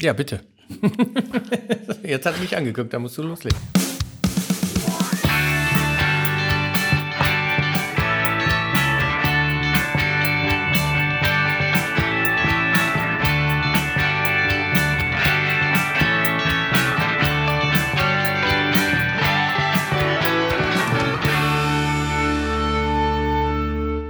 [0.00, 0.40] Ja, bitte.
[2.04, 3.58] Jetzt hat er mich angeguckt, da musst du loslegen.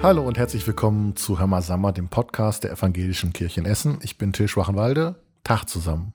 [0.03, 3.99] Hallo und herzlich willkommen zu Hörmer Sammer, dem Podcast der Evangelischen Kirche in Essen.
[4.03, 5.17] Ich bin Till Schwachenwalde.
[5.49, 6.13] Tag zusammen.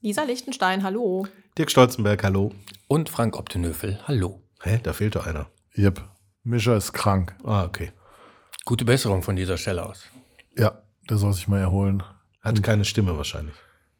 [0.00, 1.26] Lisa Lichtenstein, hallo.
[1.58, 2.52] Dirk Stolzenberg, hallo.
[2.86, 4.40] Und Frank Optenöfel, hallo.
[4.62, 5.50] Hä, da fehlt doch einer.
[5.74, 6.00] Jep,
[6.44, 7.36] Mischa ist krank.
[7.44, 7.92] Ah, okay.
[8.64, 10.04] Gute Besserung von dieser Stelle aus.
[10.56, 10.80] Ja,
[11.10, 12.02] der soll sich mal erholen.
[12.40, 13.54] Hat keine Stimme wahrscheinlich.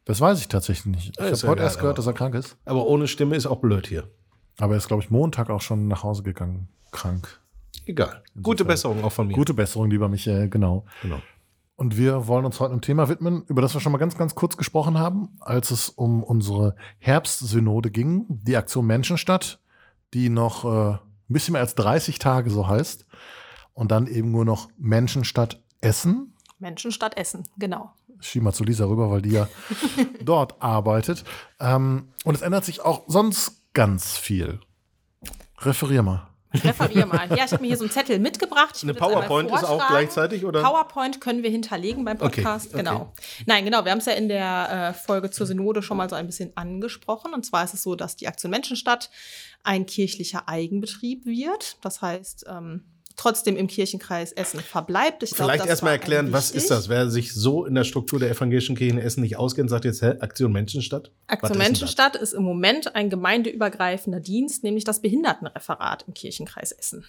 [0.05, 1.09] Das weiß ich tatsächlich nicht.
[1.11, 2.57] Ich habe ja heute erst gehört, aber- dass er krank ist.
[2.65, 4.09] Aber ohne Stimme ist auch blöd hier.
[4.57, 6.69] Aber er ist, glaube ich, Montag auch schon nach Hause gegangen.
[6.89, 7.39] Krank.
[7.85, 8.23] Egal.
[8.41, 9.35] Gute Besserung auch von mir.
[9.35, 10.87] Gute Besserung, lieber Michael, genau.
[11.03, 11.21] Genau.
[11.79, 14.35] Und wir wollen uns heute einem Thema widmen, über das wir schon mal ganz, ganz
[14.35, 19.61] kurz gesprochen haben, als es um unsere Herbstsynode ging, die Aktion Menschenstadt,
[20.13, 20.99] die noch äh, ein
[21.29, 23.05] bisschen mehr als 30 Tage so heißt.
[23.73, 26.33] Und dann eben nur noch Menschenstadt Essen.
[26.59, 27.93] Menschen statt Essen, genau.
[28.19, 29.47] Ich schiebe mal zu Lisa rüber, weil die ja
[30.21, 31.23] dort arbeitet.
[31.61, 34.59] Ähm, und es ändert sich auch sonst ganz viel.
[35.59, 36.28] Referier mal.
[36.53, 37.29] Referier mal.
[37.29, 38.75] Ja, ich habe mir hier so einen Zettel mitgebracht.
[38.75, 40.63] Ich Eine PowerPoint ist auch gleichzeitig, oder?
[40.63, 42.77] PowerPoint können wir hinterlegen beim Okay, Podcast, okay.
[42.77, 43.13] genau.
[43.45, 46.15] Nein, genau, wir haben es ja in der äh, Folge zur Synode schon mal so
[46.15, 47.33] ein bisschen angesprochen.
[47.33, 49.09] Und zwar ist es so, dass die Aktion Menschenstadt
[49.63, 51.77] ein kirchlicher Eigenbetrieb wird.
[51.81, 52.83] Das heißt, ähm,
[53.19, 55.23] trotzdem im Kirchenkreis Essen verbleibt.
[55.23, 56.87] Ich glaub, Vielleicht erstmal erklären, was ist das?
[56.87, 60.01] Wer sich so in der Struktur der evangelischen Kirche in Essen nicht auskennt, sagt jetzt,
[60.01, 61.11] hä, Aktion Menschenstadt?
[61.27, 61.67] Was Aktion ist das?
[61.67, 67.05] Menschenstadt ist im Moment ein gemeindeübergreifender Dienst, nämlich das Behindertenreferat im Kirchenkreis Essen.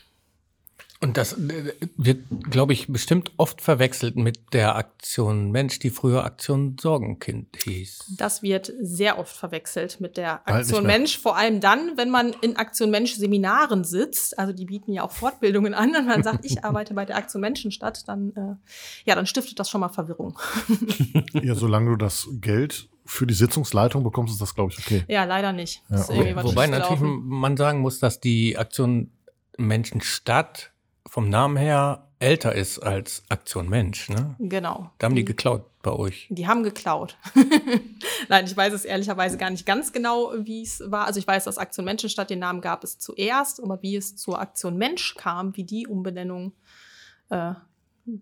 [1.03, 6.25] Und das äh, wird, glaube ich, bestimmt oft verwechselt mit der Aktion Mensch, die früher
[6.25, 8.17] Aktion Sorgenkind hieß.
[8.19, 10.85] Das wird sehr oft verwechselt mit der Bald Aktion.
[10.85, 14.39] Mensch, vor allem dann, wenn man in Aktion Mensch Seminaren sitzt.
[14.39, 17.41] Also die bieten ja auch Fortbildungen an und man sagt, ich arbeite bei der Aktion
[17.41, 18.57] Menschenstadt, dann äh,
[19.07, 20.39] ja, dann stiftet das schon mal Verwirrung.
[21.43, 25.05] Ja, solange du das Geld für die Sitzungsleitung bekommst, ist das, glaube ich, okay.
[25.09, 25.83] Ja, leider nicht.
[25.89, 29.11] Ja, Das ist irgendwie was Wobei natürlich man sagen muss, dass die Aktion
[29.57, 30.73] Menschenstadt
[31.11, 34.09] vom Namen her älter ist als Aktion Mensch.
[34.09, 34.37] Ne?
[34.39, 34.91] Genau.
[34.99, 36.29] Da haben die geklaut bei euch.
[36.31, 37.17] Die haben geklaut.
[38.29, 41.07] Nein, ich weiß es ehrlicherweise gar nicht ganz genau, wie es war.
[41.07, 44.39] Also ich weiß, dass Aktion Menschenstadt den Namen gab es zuerst, aber wie es zur
[44.41, 46.53] Aktion Mensch kam, wie die Umbenennung
[47.31, 47.55] äh,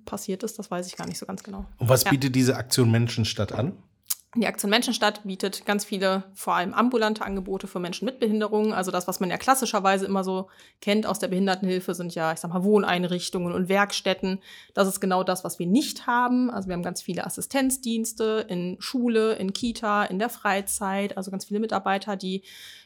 [0.06, 1.66] passiert ist, das weiß ich gar nicht so ganz genau.
[1.78, 2.10] Und was Ja.
[2.10, 3.75] bietet diese Aktion Menschenstadt an?
[4.37, 8.75] Die Aktion Menschenstadt bietet ganz viele, vor allem ambulante Angebote für Menschen mit Behinderungen.
[8.75, 10.49] Also das, was man ja klassischerweise immer so
[10.83, 14.41] kennt aus der Behindertenhilfe, sind ja, ich sag mal, Wohneinrichtungen und Werkstätten.
[14.75, 16.50] Das ist genau das, was wir nicht haben.
[16.50, 21.17] Also wir haben ganz viele Assistenzdienste in Schule, in Kita, in der Freizeit.
[21.17, 22.43] Also ganz viele Mitarbeiter, die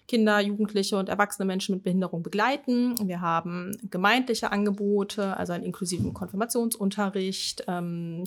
[0.07, 2.95] Kinder, Jugendliche und erwachsene Menschen mit Behinderung begleiten.
[3.03, 8.23] Wir haben gemeindliche Angebote, also einen inklusiven Konfirmationsunterricht, ähm,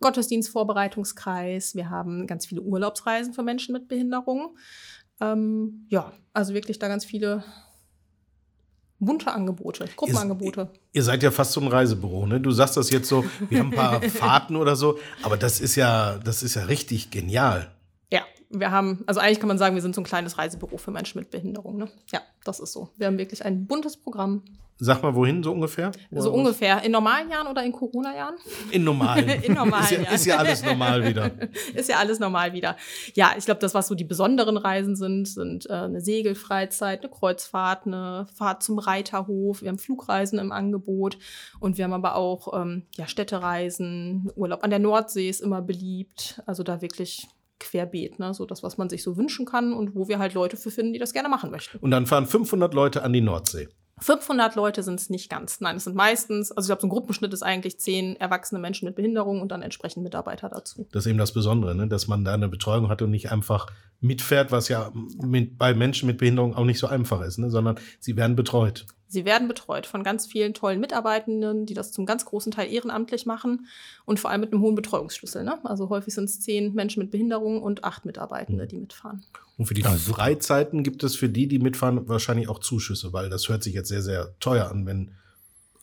[0.00, 1.74] Gottesdienstvorbereitungskreis.
[1.74, 4.56] Wir haben ganz viele Urlaubsreisen für Menschen mit Behinderung.
[5.20, 7.44] Ähm, ja, also wirklich da ganz viele
[8.98, 10.70] bunte Angebote, Gruppenangebote.
[10.92, 12.40] Ihr seid ja fast so ein Reisebüro, ne?
[12.40, 15.76] Du sagst das jetzt so, wir haben ein paar Fahrten oder so, aber das ist
[15.76, 17.70] ja, das ist ja richtig genial.
[18.10, 20.90] Ja, wir haben, also eigentlich kann man sagen, wir sind so ein kleines Reisebüro für
[20.90, 21.76] Menschen mit Behinderung.
[21.76, 21.88] Ne?
[22.12, 22.88] Ja, das ist so.
[22.96, 24.42] Wir haben wirklich ein buntes Programm.
[24.78, 25.90] Sag mal, wohin so ungefähr?
[26.10, 28.34] So ungefähr in normalen Jahren oder in Corona-Jahren?
[28.70, 29.26] In normalen.
[29.42, 30.10] In normalen, ist, ja, ja.
[30.10, 31.30] ist ja alles normal wieder.
[31.74, 32.76] ist ja alles normal wieder.
[33.14, 37.10] Ja, ich glaube, das, was so die besonderen Reisen sind, sind äh, eine Segelfreizeit, eine
[37.10, 39.62] Kreuzfahrt, eine Fahrt zum Reiterhof.
[39.62, 41.18] Wir haben Flugreisen im Angebot
[41.58, 44.30] und wir haben aber auch ähm, ja, Städtereisen.
[44.36, 46.42] Urlaub an der Nordsee ist immer beliebt.
[46.44, 48.34] Also da wirklich querbeet, ne?
[48.34, 50.92] so das, was man sich so wünschen kann und wo wir halt Leute für finden,
[50.92, 51.78] die das gerne machen möchten.
[51.78, 53.68] Und dann fahren 500 Leute an die Nordsee.
[53.98, 55.60] 500 Leute sind es nicht ganz.
[55.60, 58.84] Nein, es sind meistens, also ich glaube, so ein Gruppenschnitt ist eigentlich zehn erwachsene Menschen
[58.84, 60.86] mit Behinderung und dann entsprechend Mitarbeiter dazu.
[60.92, 61.88] Das ist eben das Besondere, ne?
[61.88, 63.68] dass man da eine Betreuung hat und nicht einfach
[64.00, 64.92] mitfährt, was ja
[65.22, 67.50] mit, bei Menschen mit Behinderung auch nicht so einfach ist, ne?
[67.50, 68.86] sondern sie werden betreut.
[69.08, 73.24] Sie werden betreut von ganz vielen tollen Mitarbeitenden, die das zum ganz großen Teil ehrenamtlich
[73.24, 73.66] machen
[74.04, 75.44] und vor allem mit einem hohen Betreuungsschlüssel.
[75.44, 75.58] Ne?
[75.64, 79.24] Also häufig sind es zehn Menschen mit Behinderung und acht Mitarbeitende, die mitfahren.
[79.56, 83.48] Und für die Freizeiten gibt es für die, die mitfahren, wahrscheinlich auch Zuschüsse, weil das
[83.48, 85.12] hört sich jetzt sehr, sehr teuer an, wenn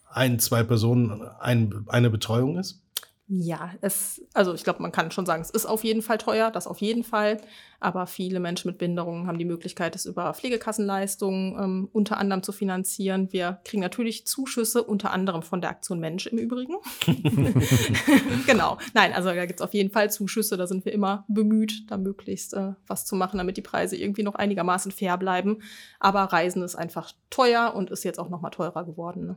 [0.09, 2.82] ein, zwei Personen ein, eine Betreuung ist.
[3.27, 6.51] Ja, es, also ich glaube, man kann schon sagen, es ist auf jeden Fall teuer,
[6.51, 7.37] das auf jeden Fall.
[7.79, 12.51] Aber viele Menschen mit Behinderungen haben die Möglichkeit, es über Pflegekassenleistungen ähm, unter anderem zu
[12.51, 13.31] finanzieren.
[13.31, 16.75] Wir kriegen natürlich Zuschüsse, unter anderem von der Aktion Mensch im Übrigen.
[18.45, 18.77] genau.
[18.93, 21.97] Nein, also da gibt es auf jeden Fall Zuschüsse, da sind wir immer bemüht, da
[21.97, 25.61] möglichst äh, was zu machen, damit die Preise irgendwie noch einigermaßen fair bleiben.
[25.99, 29.27] Aber Reisen ist einfach teuer und ist jetzt auch noch mal teurer geworden.
[29.27, 29.35] Ne?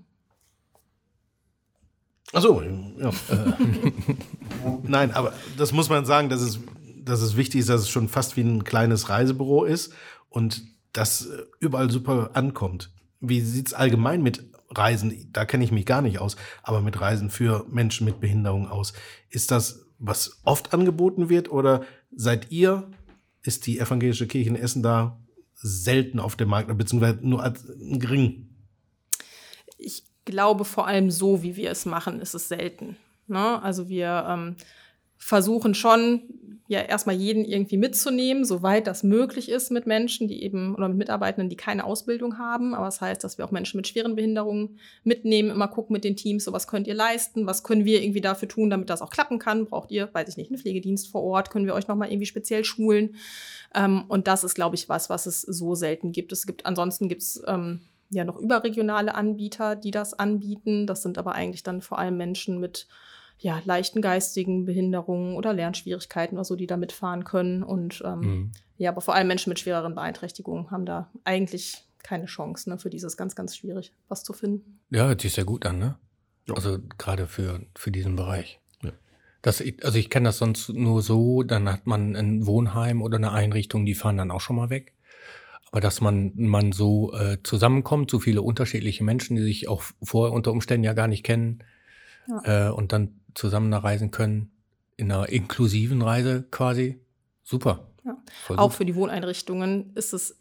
[2.33, 3.11] Achso, ja.
[4.83, 6.59] Nein, aber das muss man sagen, dass es,
[7.03, 9.93] dass es wichtig ist, dass es schon fast wie ein kleines Reisebüro ist
[10.29, 10.63] und
[10.93, 11.29] das
[11.61, 12.93] überall super ankommt.
[13.21, 17.01] Wie sieht es allgemein mit Reisen, da kenne ich mich gar nicht aus, aber mit
[17.01, 18.93] Reisen für Menschen mit Behinderung aus?
[19.31, 21.83] Ist das, was oft angeboten wird oder
[22.15, 22.91] seid ihr,
[23.43, 25.21] ist die evangelische Kirche in Essen da
[25.55, 28.49] selten auf dem Markt, beziehungsweise nur als gering?
[29.79, 32.97] Ich glaube, vor allem so, wie wir es machen, ist es selten.
[33.27, 33.63] Ne?
[33.63, 34.57] Also wir ähm,
[35.17, 36.23] versuchen schon,
[36.69, 40.99] ja, erstmal jeden irgendwie mitzunehmen, soweit das möglich ist mit Menschen, die eben oder mit
[40.99, 42.75] Mitarbeitenden, die keine Ausbildung haben.
[42.75, 46.17] Aber das heißt, dass wir auch Menschen mit schweren Behinderungen mitnehmen, immer gucken mit den
[46.17, 49.11] Teams, so was könnt ihr leisten, was können wir irgendwie dafür tun, damit das auch
[49.11, 49.67] klappen kann.
[49.67, 52.65] Braucht ihr, weiß ich nicht, einen Pflegedienst vor Ort, können wir euch nochmal irgendwie speziell
[52.65, 53.15] schulen.
[53.73, 56.33] Ähm, und das ist, glaube ich, was, was es so selten gibt.
[56.33, 57.81] Es gibt, ansonsten gibt es ähm,
[58.11, 60.87] ja noch überregionale Anbieter, die das anbieten.
[60.87, 62.87] Das sind aber eigentlich dann vor allem Menschen mit
[63.39, 67.63] ja, leichten geistigen Behinderungen oder Lernschwierigkeiten oder so, die da mitfahren können.
[67.63, 68.53] Und ähm, mhm.
[68.79, 72.89] ja, aber vor allem Menschen mit schwereren Beeinträchtigungen haben da eigentlich keine Chance, ne, für
[72.89, 74.79] dieses ganz, ganz schwierig, was zu finden.
[74.91, 75.97] Ja, hört sich sehr gut an, ne?
[76.47, 76.55] Ja.
[76.55, 78.61] Also gerade für, für diesen Bereich.
[78.83, 78.93] Ja.
[79.43, 83.33] Das, also ich kenne das sonst nur so, dann hat man ein Wohnheim oder eine
[83.33, 84.95] Einrichtung, die fahren dann auch schon mal weg.
[85.77, 90.33] Aber dass man, man so äh, zusammenkommt, so viele unterschiedliche Menschen, die sich auch vorher
[90.33, 91.63] unter Umständen ja gar nicht kennen
[92.27, 92.69] ja.
[92.69, 94.53] äh, und dann zusammen da reisen können,
[94.97, 96.99] in einer inklusiven Reise quasi,
[97.43, 97.91] super.
[98.07, 98.17] Ja.
[98.57, 100.39] Auch für die Wohneinrichtungen ist es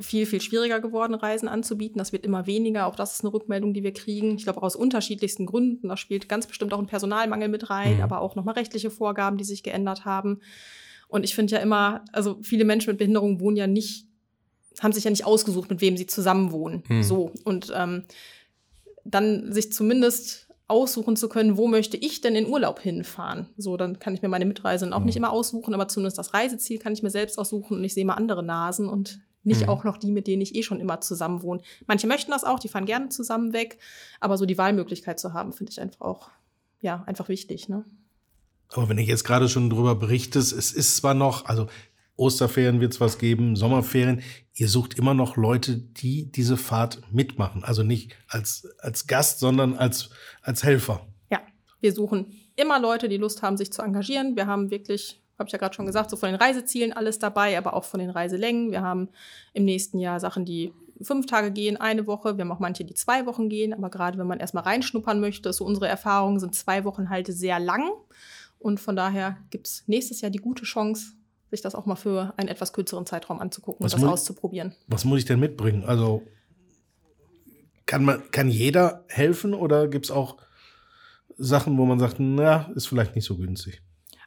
[0.00, 1.98] viel, viel schwieriger geworden, Reisen anzubieten.
[1.98, 2.86] Das wird immer weniger.
[2.86, 4.36] Auch das ist eine Rückmeldung, die wir kriegen.
[4.36, 5.88] Ich glaube auch aus unterschiedlichsten Gründen.
[5.88, 8.02] Da spielt ganz bestimmt auch ein Personalmangel mit rein, mhm.
[8.02, 10.40] aber auch nochmal rechtliche Vorgaben, die sich geändert haben.
[11.06, 14.06] Und ich finde ja immer, also viele Menschen mit Behinderung wohnen ja nicht
[14.80, 16.82] haben sich ja nicht ausgesucht, mit wem sie zusammenwohnen.
[16.86, 17.02] Hm.
[17.02, 17.32] So.
[17.44, 18.04] Und ähm,
[19.04, 23.48] dann sich zumindest aussuchen zu können, wo möchte ich denn in Urlaub hinfahren.
[23.58, 25.06] So, dann kann ich mir meine Mitreisenden auch hm.
[25.06, 28.04] nicht immer aussuchen, aber zumindest das Reiseziel kann ich mir selbst aussuchen und ich sehe
[28.04, 29.68] mal andere Nasen und nicht mhm.
[29.68, 31.62] auch noch die, mit denen ich eh schon immer zusammen wohne.
[31.86, 33.78] Manche möchten das auch, die fahren gerne zusammen weg,
[34.20, 36.30] aber so die Wahlmöglichkeit zu haben, finde ich einfach auch,
[36.80, 37.84] ja, einfach wichtig, ne?
[38.68, 41.66] Aber wenn ich jetzt gerade schon drüber berichte, es ist zwar noch, also
[42.16, 44.22] Osterferien wird es was geben, Sommerferien.
[44.54, 47.64] Ihr sucht immer noch Leute, die diese Fahrt mitmachen.
[47.64, 50.10] Also nicht als, als Gast, sondern als,
[50.42, 51.06] als Helfer.
[51.30, 51.40] Ja,
[51.80, 54.36] wir suchen immer Leute, die Lust haben, sich zu engagieren.
[54.36, 57.56] Wir haben wirklich, habe ich ja gerade schon gesagt, so von den Reisezielen alles dabei,
[57.56, 58.70] aber auch von den Reiselängen.
[58.70, 59.08] Wir haben
[59.54, 62.36] im nächsten Jahr Sachen, die fünf Tage gehen, eine Woche.
[62.36, 63.72] Wir haben auch manche, die zwei Wochen gehen.
[63.72, 67.58] Aber gerade wenn man erstmal reinschnuppern möchte, so unsere Erfahrungen sind zwei Wochen halt sehr
[67.58, 67.90] lang.
[68.58, 71.14] Und von daher gibt es nächstes Jahr die gute Chance,
[71.52, 74.74] sich das auch mal für einen etwas kürzeren Zeitraum anzugucken was und das auszuprobieren.
[74.88, 75.84] Was muss ich denn mitbringen?
[75.84, 76.22] Also
[77.86, 80.38] kann man, kann jeder helfen oder gibt es auch
[81.36, 83.82] Sachen, wo man sagt, na, ist vielleicht nicht so günstig?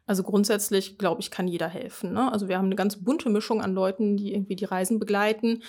[0.06, 2.14] Also grundsätzlich, glaube ich, kann jeder helfen.
[2.14, 2.32] Ne?
[2.32, 5.64] Also wir haben eine ganz bunte Mischung an Leuten, die irgendwie die Reisen begleiten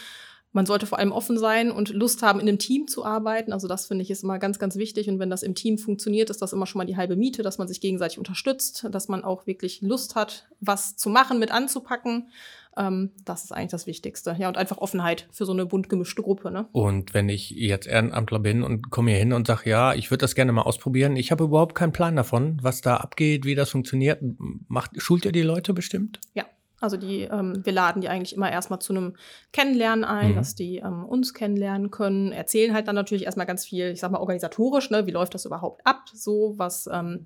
[0.56, 3.52] man sollte vor allem offen sein und Lust haben, in einem Team zu arbeiten.
[3.52, 5.06] Also das finde ich ist immer ganz, ganz wichtig.
[5.10, 7.58] Und wenn das im Team funktioniert, ist das immer schon mal die halbe Miete, dass
[7.58, 12.30] man sich gegenseitig unterstützt, dass man auch wirklich Lust hat, was zu machen, mit anzupacken.
[12.74, 14.34] Ähm, das ist eigentlich das Wichtigste.
[14.38, 16.50] Ja, und einfach Offenheit für so eine bunt gemischte Gruppe.
[16.50, 16.66] Ne?
[16.72, 20.22] Und wenn ich jetzt Ehrenamtler bin und komme hier hin und sage, ja, ich würde
[20.22, 23.68] das gerne mal ausprobieren, ich habe überhaupt keinen Plan davon, was da abgeht, wie das
[23.68, 24.22] funktioniert.
[24.68, 26.18] Macht, schult ihr die Leute bestimmt?
[26.32, 26.46] Ja,
[26.80, 29.16] also die, ähm, wir laden die eigentlich immer erstmal zu einem
[29.52, 30.34] Kennenlernen ein, mhm.
[30.36, 34.10] dass die ähm, uns kennenlernen können, erzählen halt dann natürlich erstmal ganz viel, ich sag
[34.10, 37.24] mal, organisatorisch, ne, wie läuft das überhaupt ab, so, was, ähm,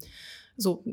[0.56, 0.84] so,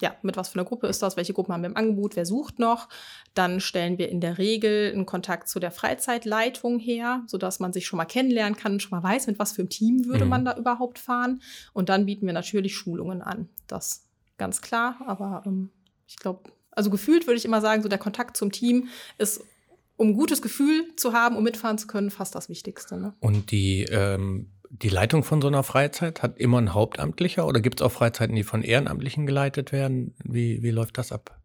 [0.00, 2.26] ja, mit was für einer Gruppe ist das, welche Gruppen haben wir im Angebot, wer
[2.26, 2.88] sucht noch.
[3.32, 7.86] Dann stellen wir in der Regel einen Kontakt zu der Freizeitleitung her, sodass man sich
[7.86, 10.30] schon mal kennenlernen kann und schon mal weiß, mit was für einem Team würde mhm.
[10.30, 11.40] man da überhaupt fahren.
[11.72, 13.48] Und dann bieten wir natürlich Schulungen an.
[13.66, 15.70] Das ganz klar, aber ähm,
[16.06, 18.88] ich glaube, also gefühlt würde ich immer sagen, so der Kontakt zum Team
[19.18, 19.42] ist,
[19.96, 22.96] um ein gutes Gefühl zu haben, um mitfahren zu können, fast das Wichtigste.
[22.96, 23.14] Ne?
[23.20, 27.80] Und die, ähm, die Leitung von so einer Freizeit hat immer ein Hauptamtlicher oder gibt
[27.80, 30.14] es auch Freizeiten, die von Ehrenamtlichen geleitet werden?
[30.24, 31.38] Wie, wie läuft das ab?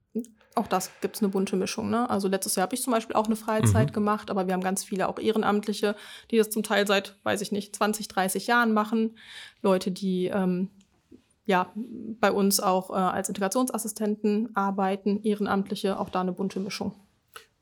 [0.55, 1.89] Auch das gibt es eine bunte Mischung.
[1.89, 2.09] Ne?
[2.09, 3.93] Also letztes Jahr habe ich zum Beispiel auch eine Freizeit mhm.
[3.93, 5.95] gemacht, aber wir haben ganz viele auch Ehrenamtliche,
[6.31, 9.15] die das zum Teil seit, weiß ich nicht, 20, 30 Jahren machen.
[9.61, 10.69] Leute, die ähm,
[11.49, 11.73] ja,
[12.19, 16.93] bei uns auch äh, als Integrationsassistenten arbeiten, Ehrenamtliche, auch da eine bunte Mischung.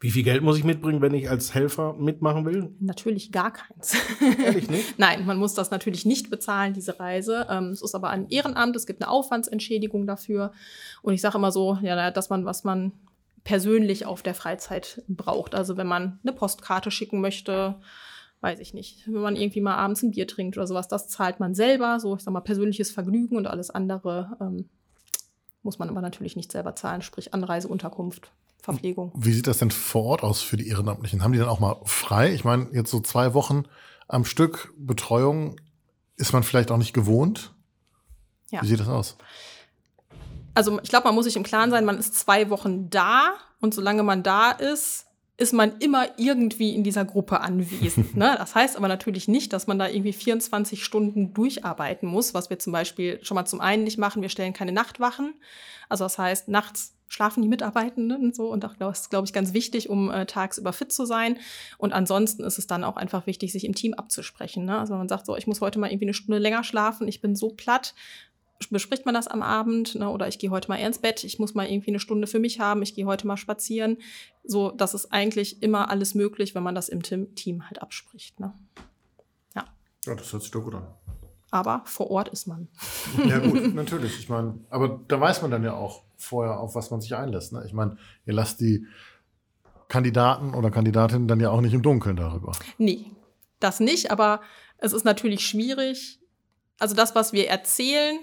[0.01, 2.75] Wie viel Geld muss ich mitbringen, wenn ich als Helfer mitmachen will?
[2.81, 3.95] Natürlich gar keins.
[4.43, 4.93] Ehrlich nicht?
[4.99, 7.47] Nein, man muss das natürlich nicht bezahlen, diese Reise.
[7.49, 10.51] Ähm, es ist aber ein Ehrenamt, es gibt eine Aufwandsentschädigung dafür.
[11.01, 12.91] Und ich sage immer so, ja, dass man, was man
[13.45, 15.55] persönlich auf der Freizeit braucht.
[15.55, 17.75] Also wenn man eine Postkarte schicken möchte,
[18.41, 21.39] weiß ich nicht, wenn man irgendwie mal abends ein Bier trinkt oder sowas, das zahlt
[21.39, 24.69] man selber, so ich sag mal persönliches Vergnügen und alles andere ähm,
[25.63, 29.11] muss man aber natürlich nicht selber zahlen, sprich Anreise, Unterkunft, Verpflegung.
[29.15, 31.23] Wie sieht das denn vor Ort aus für die Ehrenamtlichen?
[31.23, 32.33] Haben die dann auch mal frei?
[32.33, 33.63] Ich meine, jetzt so zwei Wochen
[34.07, 35.59] am Stück Betreuung
[36.15, 37.53] ist man vielleicht auch nicht gewohnt.
[38.51, 38.61] Ja.
[38.61, 39.17] Wie sieht das aus?
[40.53, 43.73] Also ich glaube, man muss sich im Klaren sein, man ist zwei Wochen da und
[43.73, 45.06] solange man da ist,
[45.37, 48.07] ist man immer irgendwie in dieser Gruppe anwesend.
[48.17, 48.35] Ne?
[48.37, 52.57] Das heißt aber natürlich nicht, dass man da irgendwie 24 Stunden durcharbeiten muss, was wir
[52.57, 54.23] zum Beispiel schon mal zum einen nicht machen.
[54.23, 55.35] Wir stellen keine Nachtwachen.
[55.87, 58.51] Also das heißt, nachts schlafen die Mitarbeitenden und so.
[58.51, 61.37] Und das ist, glaube ich, ganz wichtig, um äh, tagsüber fit zu sein.
[61.77, 64.65] Und ansonsten ist es dann auch einfach wichtig, sich im Team abzusprechen.
[64.65, 64.77] Ne?
[64.77, 67.21] Also wenn man sagt, so, ich muss heute mal irgendwie eine Stunde länger schlafen, ich
[67.21, 67.93] bin so platt,
[68.71, 70.09] bespricht man das am Abend ne?
[70.09, 72.39] oder ich gehe heute mal eher ins Bett, ich muss mal irgendwie eine Stunde für
[72.39, 73.97] mich haben, ich gehe heute mal spazieren.
[74.43, 78.39] So, das ist eigentlich immer alles möglich, wenn man das im Team halt abspricht.
[78.39, 78.53] Ne?
[79.55, 79.65] Ja.
[80.05, 80.87] Ja, das hört sich doch gut an.
[81.51, 82.67] Aber vor Ort ist man.
[83.25, 84.19] Ja, gut, natürlich.
[84.19, 87.53] Ich meine, aber da weiß man dann ja auch vorher, auf was man sich einlässt.
[87.53, 87.63] Ne?
[87.65, 88.85] Ich meine, ihr lasst die
[89.87, 92.51] Kandidaten oder Kandidatinnen dann ja auch nicht im Dunkeln darüber.
[92.77, 93.05] Nee,
[93.59, 94.41] das nicht, aber
[94.77, 96.19] es ist natürlich schwierig.
[96.79, 98.19] Also das, was wir erzählen,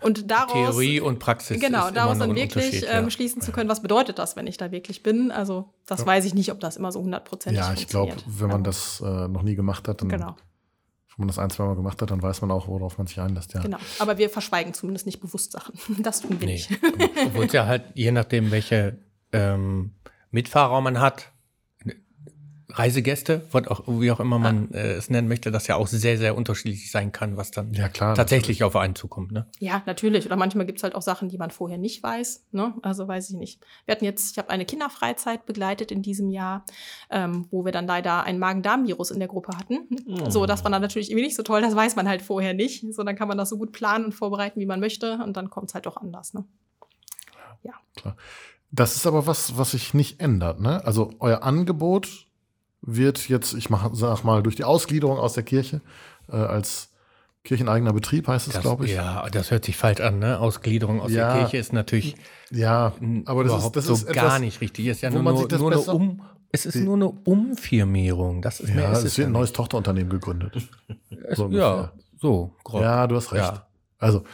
[0.00, 1.60] und daraus, Theorie und Praxis.
[1.60, 3.10] Genau, daraus dann wirklich ähm, ja.
[3.10, 5.30] schließen zu können, was bedeutet das, wenn ich da wirklich bin.
[5.30, 6.06] Also das ja.
[6.06, 9.28] weiß ich nicht, ob das immer so hundertprozentig Ja, ich glaube, wenn man das äh,
[9.28, 10.36] noch nie gemacht hat, dann genau.
[10.36, 13.20] wenn man das ein, zwei Mal gemacht hat, dann weiß man auch, worauf man sich
[13.20, 13.54] einlässt.
[13.54, 13.62] Ja.
[13.62, 15.74] Genau, aber wir verschweigen zumindest nicht bewusst Sachen.
[16.02, 16.54] Das tun wir nee.
[16.54, 16.70] nicht.
[17.26, 18.98] Obwohl es ja halt, je nachdem, welche
[19.32, 19.94] ähm,
[20.30, 21.32] Mitfahrer man hat,
[22.78, 26.36] Reisegäste, auch, wie auch immer man äh, es nennen möchte, das ja auch sehr, sehr
[26.36, 28.64] unterschiedlich sein kann, was dann ja, klar, tatsächlich natürlich.
[28.64, 29.32] auf einen zukommt.
[29.32, 29.46] Ne?
[29.58, 30.26] Ja, natürlich.
[30.26, 32.46] Oder manchmal gibt es halt auch Sachen, die man vorher nicht weiß.
[32.52, 32.74] Ne?
[32.82, 33.60] Also weiß ich nicht.
[33.86, 36.64] Wir hatten jetzt, ich habe eine Kinderfreizeit begleitet in diesem Jahr,
[37.10, 39.88] ähm, wo wir dann leider ein Magen-Darm-Virus in der Gruppe hatten.
[40.06, 40.30] Mhm.
[40.30, 42.84] So, das war dann natürlich irgendwie nicht so toll, das weiß man halt vorher nicht.
[42.92, 45.18] So, dann kann man das so gut planen und vorbereiten, wie man möchte.
[45.24, 46.34] Und dann kommt es halt doch anders.
[46.34, 46.44] Ne?
[47.62, 47.72] Ja.
[47.96, 48.16] Klar.
[48.70, 50.60] Das ist aber was, was sich nicht ändert.
[50.60, 50.84] Ne?
[50.84, 52.25] Also euer Angebot
[52.82, 55.80] wird jetzt, ich mach, sag mal, durch die Ausgliederung aus der Kirche
[56.28, 56.90] äh, als
[57.44, 58.92] kircheneigener Betrieb heißt es, glaube ich.
[58.92, 60.40] Ja, das hört sich falsch an, ne?
[60.40, 62.16] Ausgliederung aus ja, der Kirche ist natürlich
[62.50, 62.92] ja,
[63.24, 64.86] aber das ist, das so ist gar nicht richtig.
[64.86, 68.42] Ist ja nur, nur, nur eine um, es ist nur eine Umfirmierung.
[68.42, 68.92] Das ist ja, mehr.
[68.92, 70.68] Es, es wird ein neues Tochterunternehmen gegründet.
[71.34, 72.52] so ja, so.
[72.64, 72.82] Grob.
[72.82, 73.44] Ja, du hast recht.
[73.44, 73.66] Ja.
[73.98, 74.24] Also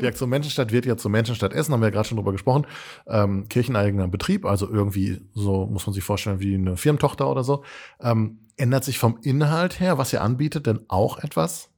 [0.00, 2.66] die Aktion Menschenstadt wird ja zur Menschenstadt Essen, haben wir ja gerade schon drüber gesprochen.
[3.06, 7.64] Ähm, kircheneigener Betrieb, also irgendwie so muss man sich vorstellen wie eine Firmentochter oder so.
[8.00, 11.70] Ähm, ändert sich vom Inhalt her, was ihr anbietet, denn auch etwas?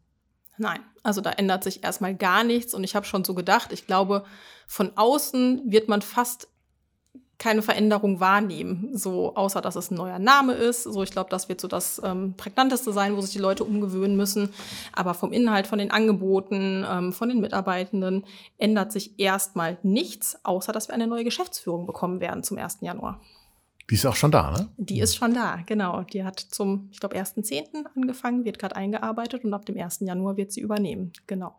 [0.59, 3.87] Nein, also da ändert sich erstmal gar nichts und ich habe schon so gedacht, ich
[3.87, 4.25] glaube,
[4.67, 6.52] von außen wird man fast
[7.43, 10.85] keine Veränderung wahrnehmen, so außer dass es ein neuer Name ist.
[10.85, 14.17] So, ich glaube, das wird so das ähm, prägnanteste sein, wo sich die Leute umgewöhnen
[14.17, 14.51] müssen.
[14.93, 18.25] Aber vom Inhalt, von den Angeboten, ähm, von den Mitarbeitenden
[18.59, 22.79] ändert sich erstmal nichts, außer dass wir eine neue Geschäftsführung bekommen werden zum 1.
[22.83, 23.21] Januar.
[23.91, 24.69] Die ist auch schon da, ne?
[24.77, 26.03] Die ist schon da, genau.
[26.03, 27.85] Die hat zum, ich glaube, 1.10.
[27.97, 29.99] angefangen, wird gerade eingearbeitet und ab dem 1.
[30.03, 31.57] Januar wird sie übernehmen, genau.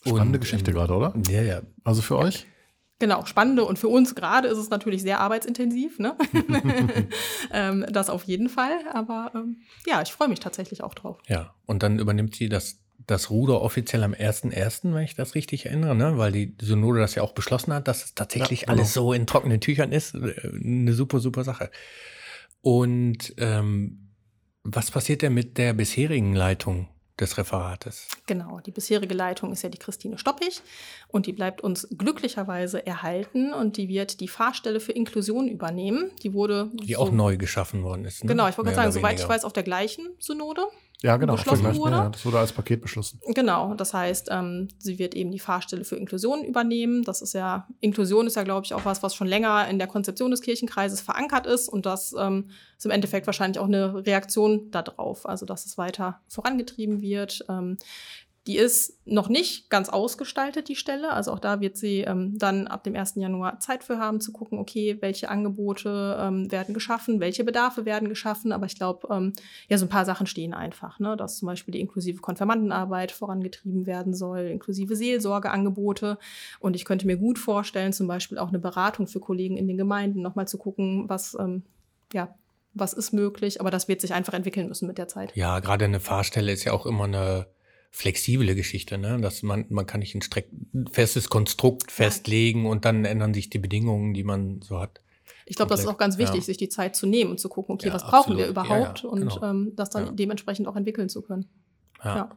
[0.00, 1.12] Spannende und, Geschichte gerade, oder?
[1.28, 1.60] Ja, ja.
[1.84, 2.46] Also für euch?
[2.98, 6.16] Genau, spannende und für uns gerade ist es natürlich sehr arbeitsintensiv, ne?
[7.52, 11.18] ähm, das auf jeden Fall, aber ähm, ja, ich freue mich tatsächlich auch drauf.
[11.26, 15.66] Ja, und dann übernimmt sie das, das Ruder offiziell am 1.1., wenn ich das richtig
[15.66, 16.16] erinnere, ne?
[16.16, 18.78] weil die Synode das ja auch beschlossen hat, dass es tatsächlich ja, genau.
[18.78, 20.14] alles so in trockenen Tüchern ist.
[20.14, 20.34] Äh,
[20.64, 21.70] eine super, super Sache.
[22.62, 24.08] Und ähm,
[24.62, 26.88] was passiert denn mit der bisherigen Leitung
[27.18, 28.08] des Referates.
[28.26, 30.60] Genau, die bisherige Leitung ist ja die Christine Stoppig
[31.08, 36.10] und die bleibt uns glücklicherweise erhalten und die wird die Fahrstelle für Inklusion übernehmen.
[36.22, 36.70] Die wurde.
[36.74, 38.24] Die so, auch neu geschaffen worden ist.
[38.24, 38.28] Ne?
[38.28, 40.66] Genau, ich wollte gerade sagen, soweit ich weiß, auf der gleichen Synode.
[41.02, 41.34] Ja, genau.
[41.34, 41.92] Beschlossen wurde.
[41.92, 43.20] Ja, das wurde als Paket beschlossen.
[43.34, 47.02] Genau, das heißt, ähm, sie wird eben die Fahrstelle für Inklusion übernehmen.
[47.04, 49.88] Das ist ja, Inklusion ist ja, glaube ich, auch was, was schon länger in der
[49.88, 51.68] Konzeption des Kirchenkreises verankert ist.
[51.68, 56.20] Und das ähm, ist im Endeffekt wahrscheinlich auch eine Reaktion darauf, also dass es weiter
[56.28, 57.44] vorangetrieben wird.
[57.48, 57.76] Ähm,
[58.46, 61.10] Die ist noch nicht ganz ausgestaltet, die Stelle.
[61.10, 63.16] Also auch da wird sie ähm, dann ab dem 1.
[63.16, 68.08] Januar Zeit für haben, zu gucken, okay, welche Angebote ähm, werden geschaffen, welche Bedarfe werden
[68.08, 68.52] geschaffen.
[68.52, 69.32] Aber ich glaube, ähm,
[69.68, 71.16] ja, so ein paar Sachen stehen einfach, ne?
[71.16, 76.16] dass zum Beispiel die inklusive Konfirmandenarbeit vorangetrieben werden soll, inklusive Seelsorgeangebote.
[76.60, 79.76] Und ich könnte mir gut vorstellen, zum Beispiel auch eine Beratung für Kollegen in den
[79.76, 81.64] Gemeinden, nochmal zu gucken, was, ähm,
[82.12, 82.32] ja,
[82.74, 83.60] was ist möglich.
[83.60, 85.34] Aber das wird sich einfach entwickeln müssen mit der Zeit.
[85.34, 87.46] Ja, gerade eine Fahrstelle ist ja auch immer eine
[87.96, 89.18] flexible Geschichte, ne?
[89.22, 90.50] Dass man, man kann nicht ein, Streck,
[90.92, 95.00] festes Konstrukt festlegen und dann ändern sich die Bedingungen, die man so hat.
[95.46, 96.42] Ich glaube, das ist auch ganz wichtig, ja.
[96.42, 98.38] sich die Zeit zu nehmen und zu gucken, okay, Ja, was brauchen absolut.
[98.40, 99.42] wir überhaupt Ja, ja, und genau.
[99.42, 101.46] ähm, das dann dementsprechend auch entwickeln zu können.
[102.04, 102.36] Ja.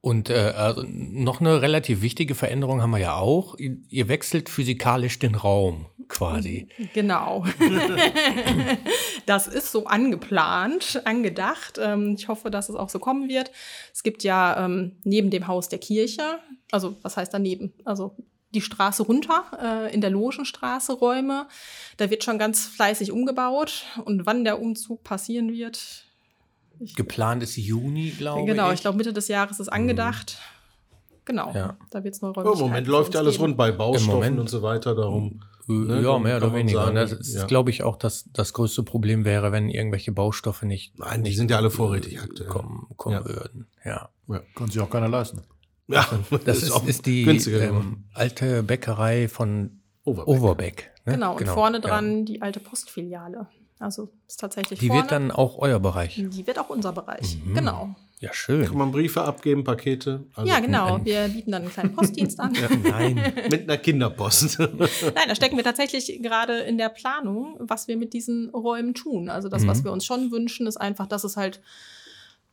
[0.00, 3.56] Und äh, also noch eine relativ wichtige Veränderung haben wir ja auch.
[3.58, 6.68] Ihr wechselt physikalisch den Raum quasi.
[6.94, 7.44] Genau.
[9.26, 11.78] das ist so angeplant, angedacht.
[11.80, 13.50] Ähm, ich hoffe, dass es auch so kommen wird.
[13.92, 16.22] Es gibt ja ähm, neben dem Haus der Kirche,
[16.70, 17.72] also was heißt daneben?
[17.84, 18.16] Also
[18.54, 21.46] die Straße runter, äh, in der Logenstraße Räume.
[21.98, 23.84] Da wird schon ganz fleißig umgebaut.
[24.04, 26.04] Und wann der Umzug passieren wird,
[26.80, 28.74] ich, Geplant ist Juni, glaube genau, ich.
[28.74, 30.38] ich glaube Mitte des Jahres ist angedacht.
[31.24, 31.76] Genau, Ja.
[31.90, 33.44] da wird es neue Oh, Im Räumlichkeiten Moment läuft ja alles geben.
[33.44, 34.38] rund bei Baustoffen Moment.
[34.38, 34.94] und so weiter.
[34.94, 35.40] Darum.
[35.68, 36.84] Ne, ja, mehr oder weniger.
[36.84, 37.44] sagen, das ist, ja.
[37.46, 41.36] glaube ich, auch das, das größte Problem wäre, wenn irgendwelche Baustoffe nicht, Nein, die nicht
[41.36, 42.48] sind ja alle vorrätig aktuell.
[42.48, 43.24] kommen, kommen Ja.
[43.26, 43.66] würden.
[43.84, 44.08] Ja.
[44.54, 45.42] Kann sich auch keiner leisten.
[45.88, 46.06] Ja,
[46.44, 47.86] Das ist, ist die günstiger geworden.
[47.98, 50.28] ähm, alte Bäckerei von Overbeck.
[50.28, 50.90] Overbeck.
[51.04, 51.12] ne?
[51.14, 51.82] Genau, und vorne ja.
[51.82, 53.46] dran die alte Postfiliale.
[53.78, 55.02] Also ist tatsächlich Die vorne.
[55.02, 56.16] wird dann auch euer Bereich.
[56.16, 57.38] die wird auch unser Bereich.
[57.44, 57.54] Mhm.
[57.54, 57.94] Genau.
[58.20, 58.76] Ja, Kann schön.
[58.76, 60.24] man Briefe abgeben, Pakete?
[60.34, 60.98] Also ja, genau.
[61.04, 62.52] Wir bieten dann einen kleinen Postdienst an.
[62.82, 63.14] Nein.
[63.50, 64.58] Mit einer Kinderpost.
[64.58, 64.78] Nein,
[65.28, 69.28] da stecken wir tatsächlich gerade in der Planung, was wir mit diesen Räumen tun.
[69.28, 69.84] Also das, was Mhm.
[69.84, 71.60] wir uns schon wünschen, ist einfach, dass es halt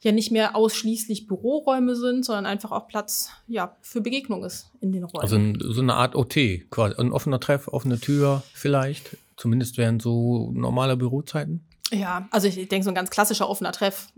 [0.01, 4.91] ja nicht mehr ausschließlich Büroräume sind, sondern einfach auch Platz ja, für Begegnung ist in
[4.91, 5.21] den Räumen.
[5.23, 6.95] Also ein, so eine Art OT, quasi.
[6.99, 9.17] Ein offener Treff, offene Tür vielleicht.
[9.35, 11.65] Zumindest während so normaler Bürozeiten.
[11.91, 14.09] ja, also ich denke, so ein ganz klassischer offener Treff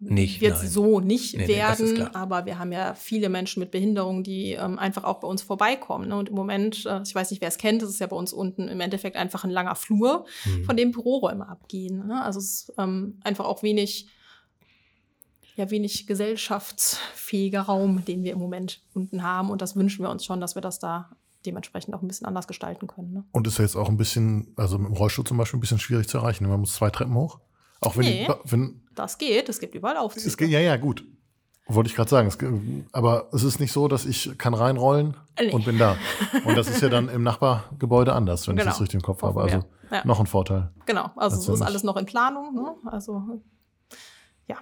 [0.00, 0.68] Nicht, wird nein.
[0.68, 2.10] so nicht Nee, nee, werden, klar.
[2.14, 6.08] aber wir haben ja viele Menschen mit Behinderung, die ähm, einfach auch bei uns vorbeikommen.
[6.08, 6.16] Ne?
[6.16, 8.32] Und im Moment, äh, ich weiß nicht, wer es kennt, das ist ja bei uns
[8.32, 10.64] unten im Endeffekt einfach ein langer Flur, Hm.
[10.64, 12.06] von dem Büroräume abgehen.
[12.06, 12.22] Ne?
[12.22, 14.08] Also es ist ähm, einfach auch wenig,
[15.56, 19.50] ja, wenig gesellschaftsfähiger Raum, den wir im Moment unten haben.
[19.50, 21.10] Und das wünschen wir uns schon, dass wir das da
[21.46, 23.12] dementsprechend auch ein bisschen anders gestalten können.
[23.12, 23.24] Ne?
[23.32, 25.78] Und ist ja jetzt auch ein bisschen, also mit dem Rollstuhl zum Beispiel, ein bisschen
[25.78, 26.46] schwierig zu erreichen.
[26.48, 27.38] Man muss zwei Treppen hoch.
[27.80, 28.26] Auch wenn, Nee.
[28.28, 30.26] die, wenn Das geht, es gibt überall Aufzüge.
[30.26, 31.04] es geht, ja, ja, gut.
[31.66, 32.28] Wollte ich gerade sagen.
[32.28, 32.36] Es,
[32.92, 35.50] aber es ist nicht so, dass ich kann reinrollen Nee.
[35.50, 35.96] und bin da.
[36.44, 38.70] Und das ist ja dann im Nachbargebäude anders, wenn ich Genau.
[38.72, 39.52] das richtig im Kopf Hoffen habe.
[39.54, 39.64] Also.
[39.90, 40.04] Ja.
[40.04, 40.70] noch ein Vorteil.
[40.86, 42.54] Genau, also es Das ist alles noch in Planung.
[42.54, 42.74] Ne?
[42.90, 43.22] Also
[44.46, 44.56] ja,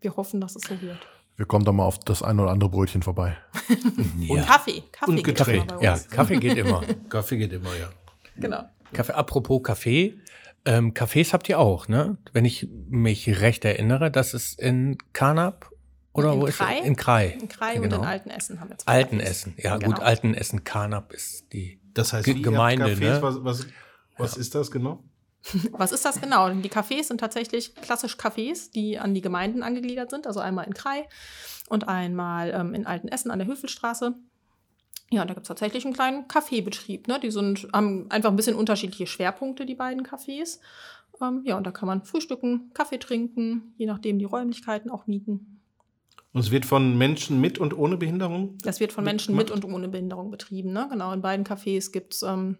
[0.00, 0.98] wir hoffen, dass es so wird.
[1.36, 3.36] Wir kommen da mal auf das ein oder andere Brötchen vorbei.
[4.20, 4.42] Ja.
[4.42, 5.64] Kaffee, Kaffee Und Getränk.
[5.70, 5.98] immer bei ja.
[6.10, 6.82] Kaffee geht immer.
[7.08, 7.88] Kaffee geht immer, ja.
[8.36, 8.62] Genau.
[8.92, 10.18] Kaffee, apropos Kaffee.
[10.68, 12.18] Ähm, Cafés habt ihr auch, ne?
[12.32, 15.70] Wenn ich mich recht erinnere, das ist in Karnap
[16.12, 16.78] oder In wo ist Krai.
[16.80, 16.86] es?
[16.86, 17.36] In Krai.
[17.40, 18.02] In Krai Ja, und genau.
[18.02, 19.54] in Altenessen haben wir zwei Altenessen.
[19.56, 19.94] Ja, Genau.
[19.94, 21.80] gut, Altenessen, Karnap ist die.
[21.94, 23.22] Das heißt, ihr Gemeinde, habt Cafés, ne?
[23.22, 23.66] Was, was,
[24.18, 25.02] was ist das genau?
[25.72, 26.50] Was ist das genau?
[26.50, 30.26] Die Cafés sind tatsächlich klassisch Cafés, die an die Gemeinden angegliedert sind.
[30.26, 31.08] Also einmal in Krai
[31.68, 34.14] und einmal ähm, in Altenessen an der Höfelstraße.
[35.10, 37.08] Ja, da gibt es tatsächlich einen kleinen Kaffeebetrieb.
[37.08, 37.18] Ne?
[37.20, 40.58] Die sind, haben einfach ein bisschen unterschiedliche Schwerpunkte, die beiden Cafés.
[41.22, 45.60] Ähm, ja, und da kann man frühstücken, Kaffee trinken, je nachdem die Räumlichkeiten auch mieten.
[46.34, 48.58] Und es wird von Menschen mit und ohne Behinderung?
[48.62, 49.64] Das wird von Mit- Menschen mit gemacht?
[49.64, 50.72] und ohne Behinderung betrieben.
[50.72, 50.86] Ne?
[50.90, 52.58] Genau, in beiden Cafés gibt es ähm,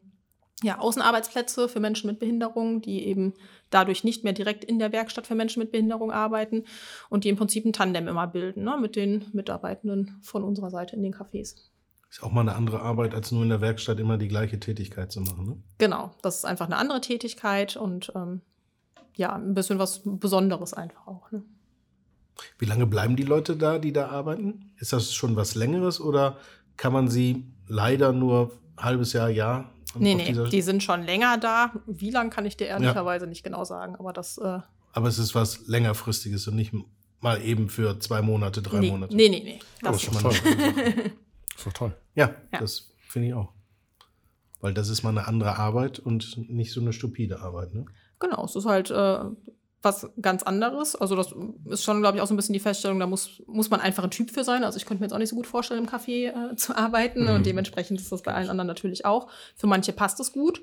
[0.63, 3.35] ja, Außenarbeitsplätze für Menschen mit Behinderung, die eben
[3.71, 6.65] dadurch nicht mehr direkt in der Werkstatt für Menschen mit Behinderung arbeiten
[7.11, 8.77] und die im Prinzip ein Tandem immer bilden ne?
[8.81, 11.68] mit den Mitarbeitenden von unserer Seite in den Cafés.
[12.11, 15.12] Ist auch mal eine andere Arbeit, als nur in der Werkstatt immer die gleiche Tätigkeit
[15.12, 15.47] zu machen.
[15.47, 15.57] Ne?
[15.77, 18.40] Genau, das ist einfach eine andere Tätigkeit und ähm,
[19.14, 21.31] ja, ein bisschen was Besonderes einfach auch.
[21.31, 21.42] Ne?
[22.59, 24.73] Wie lange bleiben die Leute da, die da arbeiten?
[24.79, 26.38] Ist das schon was Längeres oder
[26.77, 29.71] kann man sie leider nur ein halbes Jahr, Jahr?
[29.94, 31.73] Nee, nee, die sind schon länger da.
[31.87, 34.38] Wie lang kann ich dir ehrlicherweise nicht genau sagen, aber das.
[34.38, 34.61] Äh,
[34.92, 36.73] Aber es ist was längerfristiges und nicht
[37.21, 39.16] mal eben für zwei Monate, drei nee, Monate.
[39.16, 39.59] nee, nee, nee.
[39.83, 40.33] Das Das ist schon mal
[41.59, 41.94] Ist doch toll.
[42.14, 42.61] Ja, Ja.
[42.61, 43.53] das finde ich auch.
[44.61, 47.75] Weil das ist mal eine andere Arbeit und nicht so eine stupide Arbeit.
[47.75, 47.85] Ne?
[48.18, 49.18] Genau, es ist halt äh,
[49.83, 50.97] was ganz anderes.
[50.97, 51.33] Also das
[51.66, 54.03] ist schon, glaube ich, auch so ein bisschen die Feststellung, da muss, muss man einfach
[54.03, 54.64] ein Typ für sein.
[54.64, 57.23] Also ich könnte mir jetzt auch nicht so gut vorstellen, im Café äh, zu arbeiten
[57.25, 57.31] Mhm.
[57.31, 59.31] und dementsprechend ist das bei allen anderen natürlich auch.
[59.55, 60.62] Für manche passt es gut.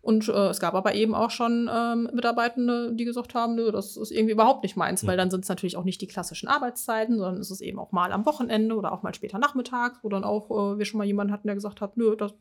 [0.00, 3.96] Und äh, es gab aber eben auch schon ähm, Mitarbeitende, die gesagt haben, nö, das
[3.96, 7.18] ist irgendwie überhaupt nicht meins, weil dann sind es natürlich auch nicht die klassischen Arbeitszeiten,
[7.18, 10.24] sondern es ist eben auch mal am Wochenende oder auch mal später nachmittags, wo dann
[10.24, 12.32] auch äh, wir schon mal jemanden hatten, der gesagt hat, nö, das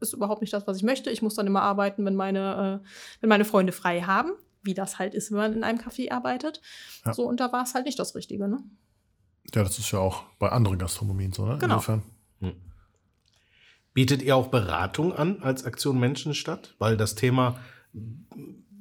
[0.00, 1.10] ist überhaupt nicht das, was ich möchte.
[1.10, 2.86] Ich muss dann immer arbeiten, wenn meine, äh,
[3.22, 6.60] wenn meine Freunde frei haben, wie das halt ist, wenn man in einem Café arbeitet.
[7.04, 7.14] Ja.
[7.14, 8.62] So, und da war es halt nicht das Richtige, ne?
[9.54, 11.56] Ja, das ist ja auch bei anderen Gastronomien so, ne?
[11.58, 11.76] Genau.
[11.76, 12.02] Insofern.
[13.96, 16.74] Bietet ihr auch Beratung an als Aktion Menschenstadt?
[16.78, 17.58] Weil das Thema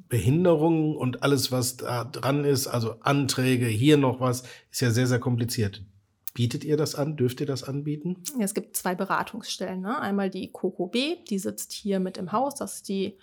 [0.09, 5.07] Behinderung und alles, was da dran ist, also Anträge, hier noch was, ist ja sehr,
[5.07, 5.85] sehr kompliziert.
[6.33, 7.15] Bietet ihr das an?
[7.15, 8.17] Dürft ihr das anbieten?
[8.37, 9.79] Ja, Es gibt zwei Beratungsstellen.
[9.79, 9.97] Ne?
[10.01, 12.55] Einmal die Coco B, die sitzt hier mit im Haus.
[12.55, 13.17] Das ist die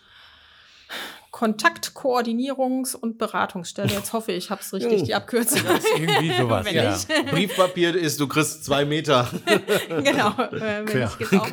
[1.33, 3.90] Kontaktkoordinierungs- und Beratungsstelle.
[3.90, 5.62] Jetzt hoffe ich, ich habe es richtig, die Abkürzung.
[5.96, 6.96] Irgendwie sowas, Wenn ja.
[7.31, 9.26] Briefpapier ist, du kriegst zwei Meter.
[10.05, 10.31] genau.
[10.38, 11.48] Äh, wenn geht's auch.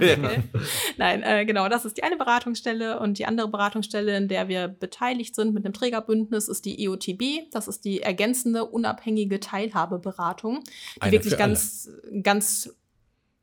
[0.98, 4.68] Nein, äh, genau, das ist die eine Beratungsstelle und die andere Beratungsstelle, in der wir
[4.68, 7.50] beteiligt sind mit dem Trägerbündnis, ist die EOTB.
[7.52, 10.62] Das ist die ergänzende unabhängige Teilhabeberatung,
[10.98, 11.54] die Eine wirklich für alle.
[11.54, 11.90] ganz,
[12.22, 12.76] ganz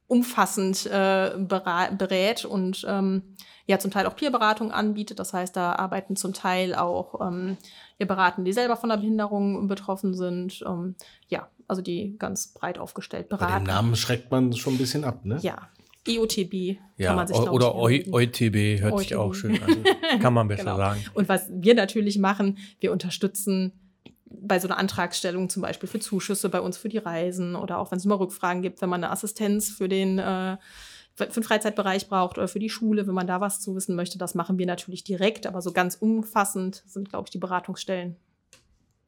[0.08, 3.22] umfassend äh, berät und ähm,
[3.66, 5.18] ja zum Teil auch Peerberatung anbietet.
[5.18, 7.56] Das heißt, da arbeiten zum Teil auch ähm,
[7.98, 10.62] wir beraten, die selber von der Behinderung betroffen sind.
[10.66, 10.94] Ähm,
[11.28, 13.64] ja, also die ganz breit aufgestellt Bei dem beraten.
[13.64, 15.38] Namen schreckt man schon ein bisschen ab, ne?
[15.42, 15.68] Ja,
[16.06, 17.74] EOTB Ja, kann man sich, oder.
[17.74, 19.18] EUTB hört sich EUTB.
[19.18, 19.84] auch schön an.
[20.20, 20.76] Kann man besser Genau.
[20.76, 21.04] sagen.
[21.14, 23.72] Und was wir natürlich machen, wir unterstützen
[24.46, 27.90] bei so einer Antragstellung zum Beispiel für Zuschüsse bei uns für die Reisen oder auch
[27.90, 30.56] wenn es mal Rückfragen gibt, wenn man eine Assistenz für den, äh,
[31.14, 34.18] für den Freizeitbereich braucht oder für die Schule, wenn man da was zu wissen möchte,
[34.18, 38.16] das machen wir natürlich direkt, aber so ganz umfassend sind, glaube ich, die Beratungsstellen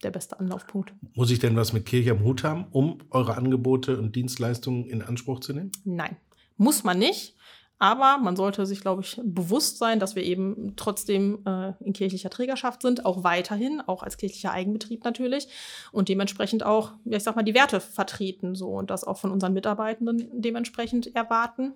[0.02, 0.92] der beste Anlaufpunkt.
[1.14, 5.02] Muss ich denn was mit Kirche am Hut haben, um eure Angebote und Dienstleistungen in
[5.02, 5.72] Anspruch zu nehmen?
[5.84, 6.16] Nein,
[6.56, 7.34] muss man nicht.
[7.80, 12.30] Aber man sollte sich, glaube ich, bewusst sein, dass wir eben trotzdem äh, in kirchlicher
[12.30, 15.48] Trägerschaft sind, auch weiterhin, auch als kirchlicher Eigenbetrieb natürlich.
[15.92, 19.30] Und dementsprechend auch, ja, ich sag mal, die Werte vertreten so und das auch von
[19.30, 21.74] unseren Mitarbeitenden dementsprechend erwarten.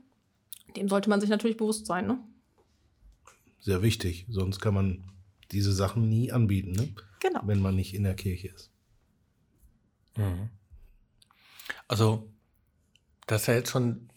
[0.76, 2.18] Dem sollte man sich natürlich bewusst sein, ne?
[3.60, 5.04] Sehr wichtig, sonst kann man
[5.52, 6.88] diese Sachen nie anbieten, ne?
[7.20, 7.42] Genau.
[7.44, 8.70] wenn man nicht in der Kirche ist.
[10.16, 10.48] Mhm.
[11.86, 12.28] Also,
[13.28, 14.08] das ist ja jetzt schon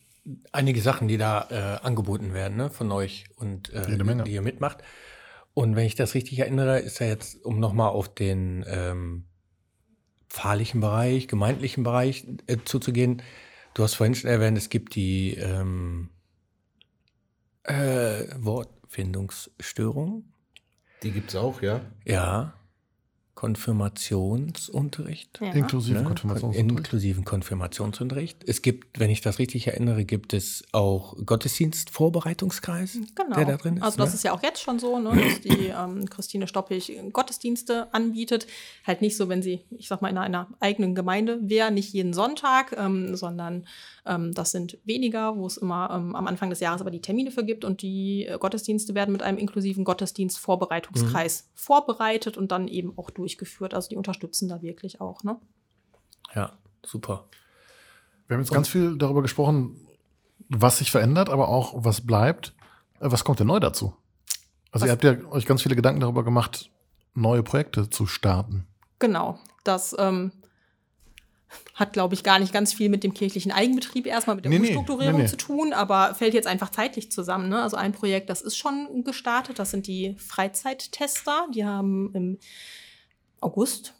[0.52, 4.84] einige Sachen, die da äh, angeboten werden, ne, von euch und äh, die ihr mitmacht.
[5.54, 9.26] Und wenn ich das richtig erinnere, ist ja jetzt, um nochmal auf den ähm,
[10.30, 13.22] pfarrlichen Bereich, gemeindlichen Bereich äh, zuzugehen,
[13.74, 16.10] du hast vorhin schon erwähnt, es gibt die ähm,
[17.64, 20.26] äh, Wortfindungsstörung.
[21.04, 21.82] Die gibt es auch, ja.
[22.04, 22.54] Ja.
[23.36, 25.40] Konfirmationsunterricht.
[25.42, 25.52] Ja.
[25.52, 26.04] Inklusive Ne?
[26.06, 26.78] Konfirmationsunterricht.
[26.78, 28.44] Inklusiven Konfirmationsunterricht.
[28.48, 33.36] Es gibt, wenn ich das richtig erinnere, gibt es auch Gottesdienstvorbereitungskreis, Genau.
[33.36, 33.84] der da drin ist.
[33.84, 34.16] also das ne?
[34.16, 38.48] ist ja auch jetzt schon so, ne, dass die ähm, Christine Stoppich Gottesdienste anbietet.
[38.86, 42.14] Halt nicht so, wenn sie, ich sag mal, in einer eigenen Gemeinde wäre, nicht jeden
[42.14, 43.66] Sonntag, ähm, sondern
[44.06, 47.32] ähm, das sind weniger, wo es immer ähm, am Anfang des Jahres aber die Termine
[47.32, 52.98] für gibt und die äh, Gottesdienste werden mit einem inklusiven Gottesdienstvorbereitungskreis vorbereitet und dann eben
[52.98, 53.74] auch durchgeführt.
[53.74, 55.38] Also die unterstützen da wirklich auch, ne?
[56.34, 56.54] Ja,
[56.86, 57.28] super.
[58.28, 59.88] Wir haben jetzt ganz viel darüber gesprochen,
[60.50, 62.54] was sich verändert, aber auch was bleibt.
[63.00, 63.94] Äh, Was kommt denn neu dazu?
[64.72, 66.72] Also Was- ihr habt ja euch ganz viele Gedanken darüber gemacht,
[67.14, 68.68] neue Projekte zu starten.
[69.00, 69.40] Genau.
[69.64, 70.32] Das ähm,
[71.76, 74.60] hat, glaube ich, gar nicht ganz viel mit dem kirchlichen Eigenbetrieb erstmal, mit der Nee,
[74.60, 75.30] Umstrukturierung nee, nee.
[75.30, 77.50] zu tun, aber fällt jetzt einfach zeitlich zusammen.
[77.50, 77.62] Ne?
[77.62, 81.48] Also ein Projekt, das ist schon gestartet, das sind die Freizeittester.
[81.54, 82.38] Die haben im
[83.42, 83.94] August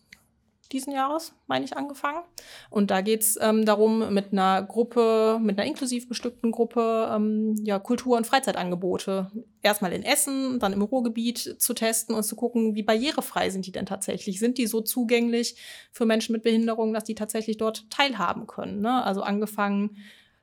[0.76, 2.24] diesen Jahres, meine ich, angefangen.
[2.70, 7.56] Und da geht es ähm, darum, mit einer Gruppe, mit einer inklusiv bestückten Gruppe, ähm,
[7.64, 9.32] ja, Kultur- und Freizeitangebote
[9.64, 13.72] erstmal in Essen, dann im Ruhrgebiet zu testen und zu gucken, wie barrierefrei sind die
[13.72, 14.40] denn tatsächlich?
[14.40, 15.56] Sind die so zugänglich
[15.92, 18.82] für Menschen mit Behinderung, dass die tatsächlich dort teilhaben können?
[18.82, 19.04] Ne?
[19.04, 19.98] Also angefangen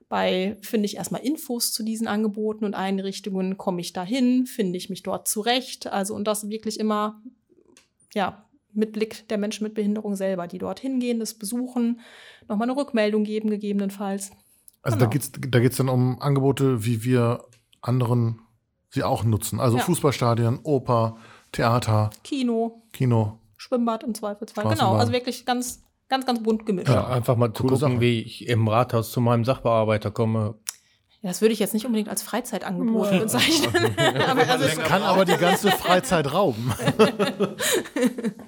[0.08, 4.90] bei, finde ich erstmal Infos zu diesen Angeboten und Einrichtungen, komme ich dahin, finde ich
[4.90, 5.86] mich dort zurecht?
[5.86, 7.22] Also und das wirklich immer,
[8.12, 12.00] ja, mit Blick der Menschen mit Behinderung selber, die dort hingehen, das besuchen,
[12.48, 14.30] nochmal eine Rückmeldung geben, gegebenenfalls.
[14.82, 15.06] Also Genau.
[15.06, 17.44] da geht's da geht's dann um Angebote, wie wir
[17.80, 18.40] anderen
[18.90, 19.60] sie auch nutzen.
[19.60, 19.82] Also Ja.
[19.84, 21.16] Fußballstadien, Oper,
[21.52, 23.38] Theater, Kino, Kino.
[23.56, 24.68] Schwimmbad im Zweifelsfall.
[24.74, 26.88] Genau, also wirklich ganz, ganz, ganz bunt gemischt.
[26.88, 28.00] Ja, einfach mal zu gucken, Sache.
[28.00, 30.56] wie ich im Rathaus zu meinem Sachbearbeiter komme.
[31.22, 33.94] Das würde ich jetzt nicht unbedingt als Freizeitangebot bezeichnen.
[34.28, 36.72] aber also, Das kann aber die ganze Freizeit rauben.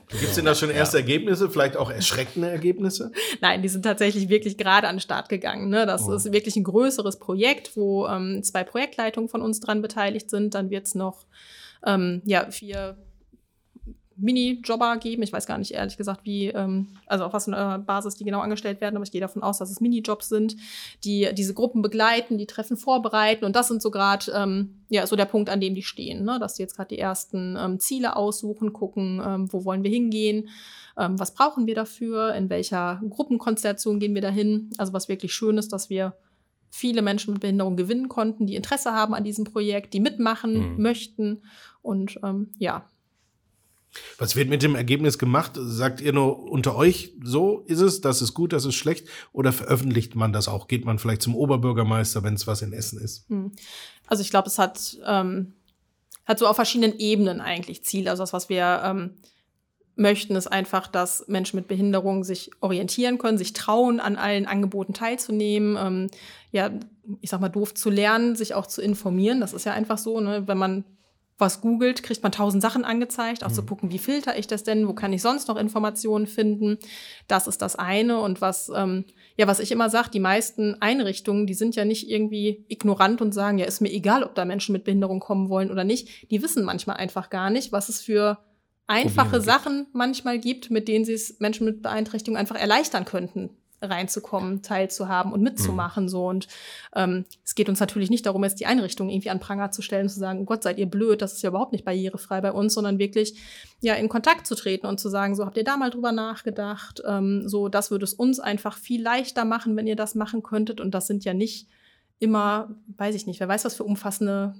[0.09, 3.13] Gibt es denn da schon erste Ergebnisse, vielleicht auch erschreckende Ergebnisse?
[3.41, 5.69] Nein, die sind tatsächlich wirklich gerade an den Start gegangen.
[5.69, 5.87] Ne?
[5.87, 6.13] Das Oh.
[6.15, 10.55] ist wirklich ein größeres Projekt, wo ähm, zwei Projektleitungen von uns dran beteiligt sind.
[10.55, 11.27] Dann wird es noch
[11.87, 12.97] ähm, ja, vier
[14.17, 15.23] Mini-Jobber geben.
[15.23, 18.25] Ich weiß gar nicht ehrlich gesagt, wie, ähm, also auf was für einer Basis die
[18.25, 20.57] genau angestellt werden, aber ich gehe davon aus, dass es Minijobs sind,
[21.05, 23.45] die diese Gruppen begleiten, die Treffen vorbereiten.
[23.45, 26.39] Und das sind so gerade, ähm, ja, so der Punkt, an dem die stehen, ne?
[26.39, 30.49] dass die jetzt gerade die ersten ähm, Ziele aussuchen, gucken, ähm, wo wollen wir hingehen,
[30.99, 34.71] ähm, was brauchen wir dafür, in welcher Gruppenkonstellation gehen wir dahin.
[34.79, 36.15] Also was wirklich schön ist, dass wir
[36.71, 40.83] viele Menschen mit Behinderung gewinnen konnten, die Interesse haben an diesem Projekt, die mitmachen mhm.
[40.83, 41.43] möchten.
[41.83, 42.85] Und ähm, ja,
[44.19, 45.53] was wird mit dem Ergebnis gemacht?
[45.57, 49.09] Sagt ihr nur unter euch, so ist es, das ist gut, das ist schlecht?
[49.33, 50.69] Oder veröffentlicht man das auch?
[50.69, 53.29] Geht man vielleicht zum Oberbürgermeister, wenn es was in Essen ist?
[53.29, 53.53] Hm.
[54.07, 55.55] Also ich glaube, es hat, ähm,
[56.27, 58.09] hat so auf verschiedenen Ebenen eigentlich Ziel.
[58.09, 59.11] Also das, was wir ähm,
[59.97, 64.93] möchten, ist einfach, dass Menschen mit Behinderung sich orientieren können, sich trauen, an allen Angeboten
[64.93, 65.77] teilzunehmen.
[65.79, 66.11] Ähm,
[66.51, 66.71] ja,
[67.21, 69.41] ich sag mal, doof zu lernen, sich auch zu informieren.
[69.41, 70.47] Das ist ja einfach so, ne?
[70.47, 70.85] wenn man
[71.37, 73.55] was googelt, kriegt man tausend Sachen angezeigt, auch mhm.
[73.55, 76.79] zu gucken, wie filter ich das denn, wo kann ich sonst noch Informationen finden.
[77.27, 78.21] Das ist das eine.
[78.21, 79.05] Und was, ähm,
[79.37, 83.33] ja, was ich immer sage, die meisten Einrichtungen, die sind ja nicht irgendwie ignorant und
[83.33, 86.31] sagen, ja, ist mir egal, ob da Menschen mit Behinderung kommen wollen oder nicht.
[86.31, 88.39] Die wissen manchmal einfach gar nicht, was es für
[88.87, 93.51] einfache Sachen manchmal gibt, mit denen sie es Menschen mit Beeinträchtigung einfach erleichtern könnten,
[93.91, 96.05] reinzukommen, teilzuhaben und mitzumachen.
[96.05, 96.09] Mhm.
[96.09, 96.27] So.
[96.27, 96.49] Und
[96.95, 100.05] ähm, es geht uns natürlich nicht darum, jetzt die Einrichtung irgendwie an Pranger zu stellen
[100.05, 102.53] und zu sagen, oh Gott, seid ihr blöd, das ist ja überhaupt nicht barrierefrei bei
[102.53, 103.41] uns, sondern wirklich
[103.81, 107.03] ja in Kontakt zu treten und zu sagen, so habt ihr da mal drüber nachgedacht,
[107.07, 110.81] ähm, so das würde es uns einfach viel leichter machen, wenn ihr das machen könntet.
[110.81, 111.69] Und das sind ja nicht
[112.19, 114.55] immer, weiß ich nicht, wer weiß, was für umfassende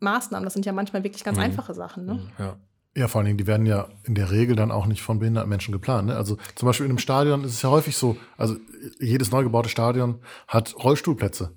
[0.00, 0.44] Maßnahmen.
[0.44, 1.44] Das sind ja manchmal wirklich ganz mhm.
[1.44, 2.06] einfache Sachen.
[2.06, 2.20] Ne?
[2.38, 2.56] Ja.
[2.96, 5.48] Ja, vor allen Dingen, die werden ja in der Regel dann auch nicht von behinderten
[5.48, 6.08] Menschen geplant.
[6.08, 6.16] Ne?
[6.16, 8.56] Also zum Beispiel in einem Stadion ist es ja häufig so, also
[8.98, 11.52] jedes neu gebaute Stadion hat Rollstuhlplätze.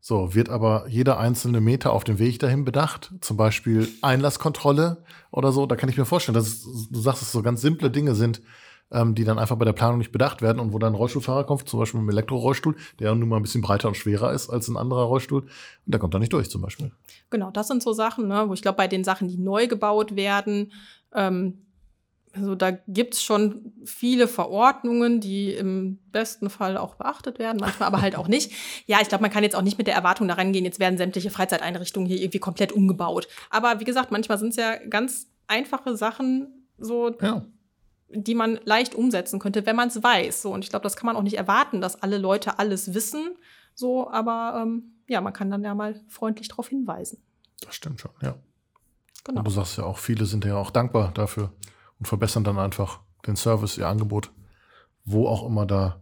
[0.00, 3.12] So, wird aber jeder einzelne Meter auf dem Weg dahin bedacht.
[3.20, 5.66] Zum Beispiel Einlasskontrolle oder so.
[5.66, 8.40] Da kann ich mir vorstellen, dass du sagst, dass es so ganz simple Dinge sind,
[8.90, 11.44] ähm, die dann einfach bei der Planung nicht bedacht werden und wo dann ein Rollstuhlfahrer
[11.44, 14.48] kommt, zum Beispiel mit einem Elektrorollstuhl, der nun mal ein bisschen breiter und schwerer ist
[14.48, 15.50] als ein anderer Rollstuhl und
[15.86, 16.92] der kommt da nicht durch zum Beispiel.
[17.30, 20.14] Genau, das sind so Sachen, ne, wo ich glaube, bei den Sachen, die neu gebaut
[20.14, 20.72] werden,
[21.12, 21.58] ähm,
[22.32, 27.86] also da gibt es schon viele Verordnungen, die im besten Fall auch beachtet werden, manchmal
[27.86, 28.52] aber halt auch nicht.
[28.88, 30.96] Ja, ich glaube, man kann jetzt auch nicht mit der Erwartung da rangehen, jetzt werden
[30.96, 33.26] sämtliche Freizeiteinrichtungen hier irgendwie komplett umgebaut.
[33.50, 37.42] Aber wie gesagt, manchmal sind es ja ganz einfache Sachen, so ja
[38.08, 40.42] die man leicht umsetzen könnte, wenn man es weiß.
[40.42, 43.36] So, und ich glaube, das kann man auch nicht erwarten, dass alle Leute alles wissen.
[43.74, 47.22] So, aber ähm, ja, man kann dann ja mal freundlich darauf hinweisen.
[47.60, 48.36] Das stimmt schon, ja.
[49.24, 49.40] Genau.
[49.40, 51.52] Und du sagst ja auch, viele sind ja auch dankbar dafür
[51.98, 54.30] und verbessern dann einfach den Service, ihr Angebot,
[55.04, 56.00] wo auch immer da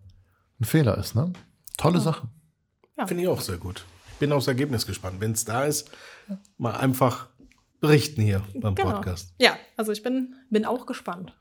[0.60, 1.14] ein Fehler ist.
[1.14, 1.32] Ne?
[1.78, 2.00] Tolle ja.
[2.00, 2.28] Sache.
[2.98, 3.06] Ja.
[3.06, 3.84] Finde ich auch sehr gut.
[4.12, 5.20] Ich bin aufs Ergebnis gespannt.
[5.20, 5.90] Wenn es da ist,
[6.58, 7.28] mal einfach
[7.80, 8.92] berichten hier beim genau.
[8.92, 9.34] Podcast.
[9.38, 11.34] Ja, also ich bin, bin auch gespannt.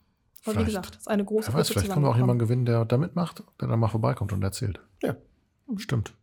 [0.45, 2.65] Aber wie gesagt, das ist eine große Wer weiß, Vielleicht können wir auch jemanden gewinnen,
[2.65, 4.82] der da mitmacht, der dann mal vorbeikommt und erzählt.
[5.01, 5.15] Ja.
[5.77, 6.13] Stimmt.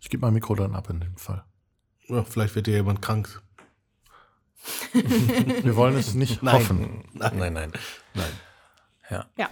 [0.00, 1.44] Ich gebe mein Mikro dann ab in dem Fall.
[2.08, 3.42] Ja, vielleicht wird dir jemand krank.
[4.92, 6.54] wir wollen es nicht nein.
[6.54, 7.04] hoffen.
[7.12, 7.72] Nein, nein, nein.
[8.14, 8.30] nein.
[9.10, 9.26] Ja.
[9.36, 9.48] ja.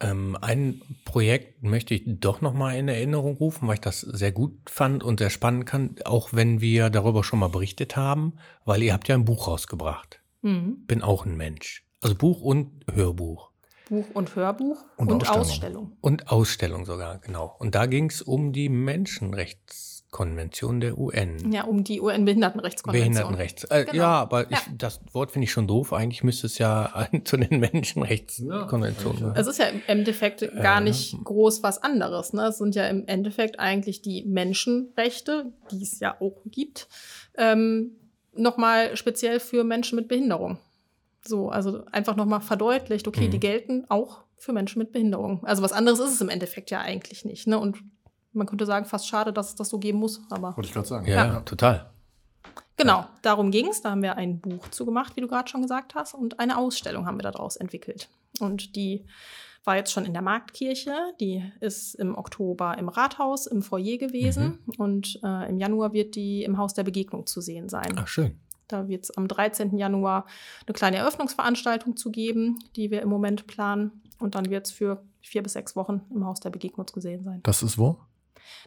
[0.00, 4.32] Ähm, ein Projekt möchte ich doch noch mal in Erinnerung rufen, weil ich das sehr
[4.32, 8.82] gut fand und sehr spannend kann, auch wenn wir darüber schon mal berichtet haben, weil
[8.82, 10.20] ihr habt ja ein Buch rausgebracht.
[10.40, 10.86] Mhm.
[10.86, 11.84] Bin auch ein Mensch.
[12.00, 13.50] Also Buch und Hörbuch.
[13.90, 15.42] Buch und Hörbuch und, und Ausstellung.
[15.42, 15.92] Ausstellung.
[16.00, 17.56] Und Ausstellung sogar, genau.
[17.58, 21.50] Und da ging es um die Menschenrechtskonvention der UN.
[21.52, 23.12] Ja, um die UN-Behindertenrechtskonvention.
[23.12, 23.64] Behindertenrechts.
[23.64, 23.96] Äh, genau.
[23.96, 24.58] Ja, aber ja.
[24.58, 25.92] Ich, das Wort finde ich schon doof.
[25.92, 29.22] Eigentlich müsste es ja zu den Menschenrechtskonventionen.
[29.22, 29.34] Ja.
[29.36, 32.32] Es ist ja im Endeffekt gar nicht äh, groß was anderes.
[32.32, 32.46] Ne?
[32.46, 36.88] Es sind ja im Endeffekt eigentlich die Menschenrechte, die es ja auch gibt,
[37.36, 37.96] ähm,
[38.32, 40.58] nochmal speziell für Menschen mit Behinderung.
[41.22, 43.30] So, also einfach nochmal verdeutlicht, okay, mhm.
[43.30, 45.44] die gelten auch für Menschen mit Behinderung.
[45.44, 47.46] Also was anderes ist es im Endeffekt ja eigentlich nicht.
[47.46, 47.58] Ne?
[47.58, 47.78] Und
[48.32, 50.22] man könnte sagen, fast schade, dass es das so geben muss.
[50.30, 51.06] Aber Wollte ich gerade sagen.
[51.06, 51.90] Ja, ja, total.
[52.76, 53.82] Genau, darum ging es.
[53.82, 56.56] Da haben wir ein Buch zu gemacht, wie du gerade schon gesagt hast, und eine
[56.56, 58.08] Ausstellung haben wir daraus entwickelt.
[58.40, 59.04] Und die
[59.64, 60.94] war jetzt schon in der Marktkirche.
[61.20, 64.60] Die ist im Oktober im Rathaus, im Foyer gewesen.
[64.64, 64.74] Mhm.
[64.78, 67.92] Und äh, im Januar wird die im Haus der Begegnung zu sehen sein.
[67.96, 68.40] Ach, schön.
[68.72, 69.76] Da wird es am 13.
[69.76, 70.26] Januar
[70.66, 74.02] eine kleine Eröffnungsveranstaltung zu geben, die wir im Moment planen.
[74.18, 77.24] Und dann wird es für vier bis sechs Wochen im Haus der Begegnung zu sehen
[77.24, 77.40] sein.
[77.42, 77.98] Das ist wo?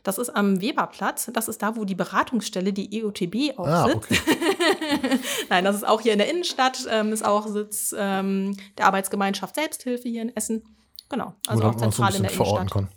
[0.04, 1.30] Das ist am Weberplatz.
[1.34, 3.98] Das ist da, wo die Beratungsstelle, die EOTB, auch ah, sitzt.
[3.98, 4.20] Okay.
[5.50, 6.86] Nein, das ist auch hier in der Innenstadt.
[6.90, 10.64] Ähm, ist auch Sitz ähm, der Arbeitsgemeinschaft Selbsthilfe hier in Essen.
[11.10, 12.72] Genau, also auch zentral so in der Innenstadt.
[12.72, 12.88] Kann.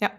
[0.00, 0.10] Ja.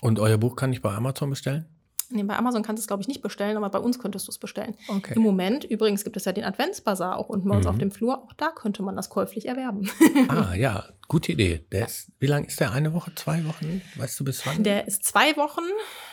[0.00, 1.66] Und euer Buch kann ich bei Amazon bestellen?
[2.12, 4.30] Nee, bei Amazon kannst du es, glaube ich, nicht bestellen, aber bei uns könntest du
[4.32, 4.74] es bestellen.
[4.88, 5.14] Okay.
[5.14, 7.70] Im Moment, übrigens, gibt es ja den Adventsbazar auch unten bei uns Mhm.
[7.70, 8.22] auf dem Flur.
[8.24, 9.88] Auch da könnte man das käuflich erwerben.
[10.28, 11.64] Ah, ja, gute Idee.
[11.72, 12.72] Der ist, wie lang ist der?
[12.72, 13.80] Eine Woche, zwei Wochen?
[13.96, 14.62] Weißt du bis wann?
[14.64, 15.62] Der ist zwei Wochen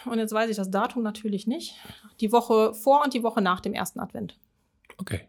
[0.06, 1.76] und jetzt weiß ich das Datum natürlich nicht.
[2.22, 4.38] Die Woche vor und die Woche nach dem ersten Advent.
[5.00, 5.22] okay.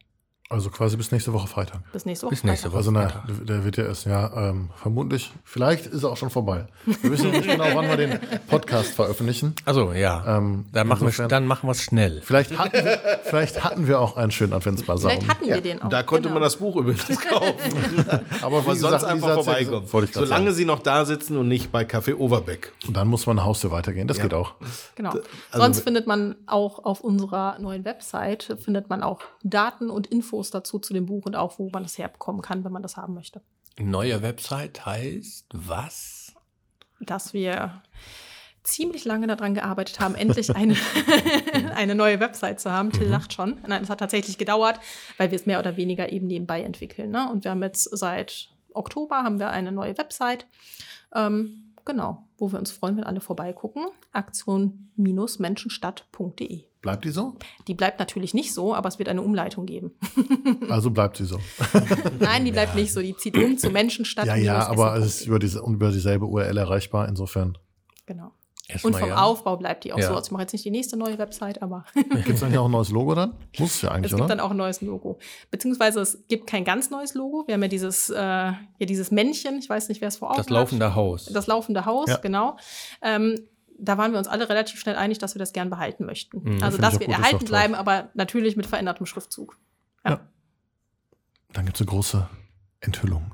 [0.50, 1.80] Also quasi bis nächste Woche Freitag.
[1.92, 2.30] Bis nächste Woche.
[2.34, 2.78] Bis nächste Woche.
[2.78, 3.46] Also na, Freitag.
[3.46, 6.66] der wird ja erst, ja, ähm, vermutlich, vielleicht ist er auch schon vorbei.
[6.86, 9.54] Wir wissen nicht genau, wann wir den Podcast veröffentlichen.
[9.66, 12.22] Also ja, Ähm, dann machen wir dann machen wir es schnell.
[12.22, 15.10] Vielleicht hatten, wir, vielleicht hatten wir auch einen schönen Adventsbasar.
[15.10, 15.90] Vielleicht hatten wir den auch.
[15.90, 16.34] Da konnte genau.
[16.36, 18.06] man das Buch übrigens kaufen.
[18.40, 19.86] aber Aber sonst einfach vorbeikommen.
[19.86, 20.52] Solange sagen.
[20.52, 22.72] sie noch da sitzen und nicht bei Café Overbeck.
[22.86, 24.08] Und dann muss man nach Hause weitergehen.
[24.08, 24.22] Das Ja.
[24.22, 24.54] geht auch.
[24.94, 25.10] Genau.
[25.10, 30.37] also Sonst findet man auch auf unserer neuen Website, findet man auch Daten und Infos
[30.42, 33.14] dazu zu dem Buch und auch, wo man das herbekommen kann, wenn man das haben
[33.14, 33.42] möchte.
[33.78, 36.34] Neue Website heißt was?
[37.00, 37.82] Dass wir
[38.64, 40.76] ziemlich lange daran gearbeitet haben, endlich eine,
[41.74, 42.92] eine neue Website zu haben.
[42.92, 43.58] Till lacht schon.
[43.66, 44.80] Nein, es hat tatsächlich gedauert,
[45.16, 47.10] weil wir es mehr oder weniger eben nebenbei entwickeln.
[47.10, 47.30] Ne?
[47.30, 50.46] Und wir haben jetzt seit Oktober haben wir eine neue Website.
[51.14, 53.86] Ähm, genau, wo wir uns freuen, wenn alle vorbeigucken.
[54.12, 56.64] Aktion-menschenstadt.de.
[56.80, 57.34] Bleibt die so?
[57.66, 59.92] Die bleibt natürlich nicht so, aber es wird eine Umleitung geben.
[60.68, 61.38] Also bleibt sie so.
[62.20, 63.00] Nein, die bleibt nicht so.
[63.00, 64.26] Die zieht um zu Menschenstadt.
[64.26, 67.08] Ja, ja, aber es ist über, diese, über dieselbe URL erreichbar.
[67.08, 67.56] Insofern
[68.06, 68.32] Genau.
[68.70, 69.22] Erstmal Und vom ja.
[69.22, 70.08] Aufbau bleibt die auch Ja.
[70.08, 70.14] so.
[70.14, 72.70] Also ich mache jetzt nicht die nächste neue Website, aber gibt es eigentlich auch ein
[72.70, 73.32] neues Logo dann?
[73.58, 74.28] Muss es ja es eigentlich, gibt oder?
[74.28, 75.18] dann auch ein neues Logo.
[75.50, 77.44] Beziehungsweise es gibt kein ganz neues Logo.
[77.46, 80.36] Wir haben ja dieses, äh, ja, dieses Männchen, ich weiß nicht, wer es vor Augen
[80.38, 81.28] Das laufende Haus.
[81.28, 81.34] hat.
[81.34, 82.16] Das laufende Haus, Ja.
[82.18, 82.56] genau.
[83.00, 83.40] Ähm,
[83.78, 86.56] da waren wir uns alle relativ schnell einig, dass wir das gern behalten möchten.
[86.56, 86.62] Mhm.
[86.62, 87.48] also das gut, ist erhalten toll.
[87.48, 89.56] bleiben, aber natürlich mit verändertem Schriftzug.
[91.52, 92.28] Dann gibt es eine große
[92.80, 93.32] Enthüllung.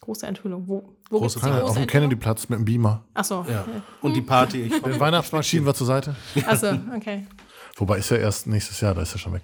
[0.00, 0.66] Große Enthüllung.
[0.66, 1.86] Wo, wo Große gibt's die Auf große dem Enthüllung?
[1.86, 3.04] Kennedy-Platz mit dem Beamer.
[3.14, 3.44] Achso.
[3.48, 3.64] Ja.
[4.00, 4.62] Und die Party.
[4.62, 6.16] Ich Den schieben wir zur Seite.
[6.46, 7.26] Also, okay.
[7.76, 9.42] Wobei ist ja erst nächstes Jahr, da ist er schon weg.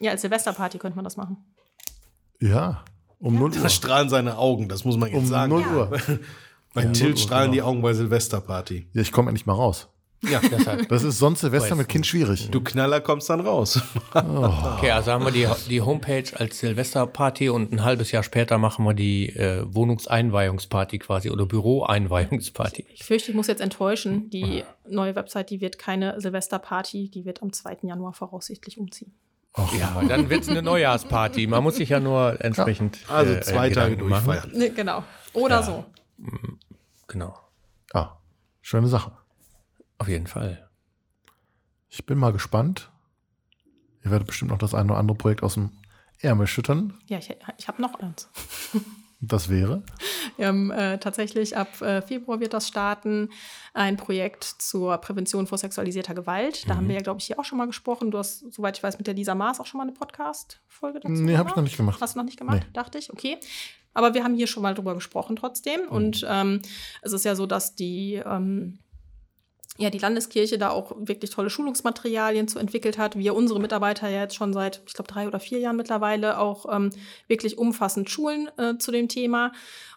[0.00, 1.36] Ja, als Silvesterparty könnte man das machen.
[2.40, 2.84] Ja,
[3.18, 3.62] um 0 Uhr.
[3.62, 5.50] Da strahlen seine Augen, das muss man jetzt Um sagen.
[5.50, 6.00] 0 Uhr.
[6.78, 7.68] Bei Ja, Till 0 Uhr, strahlen die genau.
[7.70, 8.88] Augen bei Silvesterparty.
[8.92, 9.88] Ja, ich komme endlich mal raus.
[10.28, 10.88] Ja, deshalb.
[10.88, 12.48] Das ist sonst Silvester mit Kind schwierig.
[12.50, 13.80] Du Knaller kommst dann raus.
[14.12, 18.84] Okay, also haben wir die, die Homepage als Silvesterparty und ein halbes Jahr später machen
[18.84, 22.86] wir die äh, Wohnungseinweihungsparty quasi oder Büroeinweihungsparty.
[22.94, 24.28] Ich fürchte, ich muss jetzt enttäuschen.
[24.30, 27.78] Die neue Website, die wird keine Silvesterparty, die wird am 2.
[27.82, 29.12] Januar voraussichtlich umziehen.
[29.78, 31.46] Ja, dann wird es eine Neujahrsparty.
[31.46, 32.98] Man muss sich ja nur entsprechend.
[33.08, 34.24] Also äh, zwei Tage Gedanken machen.
[34.26, 34.50] durchfeiern.
[34.58, 35.04] Ne, genau.
[35.32, 35.62] Oder Ja.
[35.62, 35.84] so.
[37.08, 37.38] Genau,
[37.94, 38.18] Ah,
[38.60, 39.12] schöne Sache.
[39.98, 40.68] auf jeden Fall.
[41.88, 42.92] Ich bin mal gespannt.
[44.04, 45.70] Ihr werdet bestimmt noch das eine oder andere Projekt aus dem
[46.20, 46.98] Ärmel schüttern.
[47.06, 48.28] Ja, ich, ich habe noch eins.
[49.20, 49.82] Das wäre.
[50.36, 53.30] Wir haben äh, tatsächlich ab äh, Februar wird das starten,
[53.74, 56.68] ein Projekt zur Prävention vor sexualisierter Gewalt.
[56.68, 58.12] Da haben wir ja, glaube ich, hier auch schon mal gesprochen.
[58.12, 61.12] Du hast, soweit ich weiß, mit der Lisa Maas auch schon mal eine Podcast-Folge dazu
[61.14, 62.00] Nee, habe ich noch nicht gemacht.
[62.00, 62.72] Hast du noch nicht gemacht, Nee.
[62.72, 63.38] dachte ich, okay.
[63.92, 65.80] Aber wir haben hier schon mal drüber gesprochen trotzdem.
[65.86, 65.88] Mhm.
[65.88, 66.62] Und ähm,
[67.02, 68.78] es ist ja so, dass die, ähm,
[69.80, 73.16] ja, die Landeskirche da auch wirklich tolle Schulungsmaterialien zu entwickelt hat.
[73.16, 76.66] Wir unsere Mitarbeiter ja jetzt schon seit, ich glaube, drei oder vier Jahren mittlerweile auch
[76.74, 76.90] ähm,
[77.28, 79.52] wirklich umfassend schulen äh, zu dem Thema.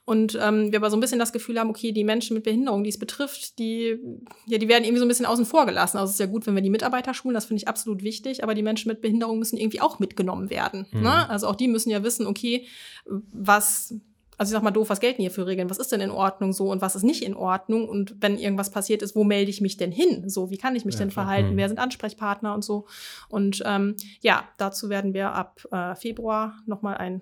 [0.05, 2.83] Und ähm, wir aber so ein bisschen das Gefühl haben, okay, die Menschen mit Behinderung,
[2.83, 3.97] die es betrifft, die,
[4.45, 5.97] ja, die werden irgendwie so ein bisschen außen vor gelassen.
[5.97, 8.43] Also es ist ja gut, wenn wir die Mitarbeiter schulen, das finde ich absolut wichtig,
[8.43, 10.85] aber die Menschen mit Behinderung müssen irgendwie auch mitgenommen werden.
[10.91, 11.01] Mhm.
[11.01, 11.29] Ne?
[11.29, 12.67] Also auch die müssen ja wissen, okay,
[13.05, 13.95] was,
[14.41, 15.69] also ich sag mal doof, was gelten hier für Regeln?
[15.69, 17.87] Was ist denn in Ordnung so und was ist nicht in Ordnung?
[17.87, 20.27] Und wenn irgendwas passiert ist, wo melde ich mich denn hin?
[20.31, 21.51] So, wie kann ich mich Ja, denn verhalten?
[21.51, 21.57] Mhm.
[21.57, 22.87] Wer sind Ansprechpartner und so?
[23.29, 27.21] Und ähm, ja, dazu werden wir ab äh, Februar nochmal ein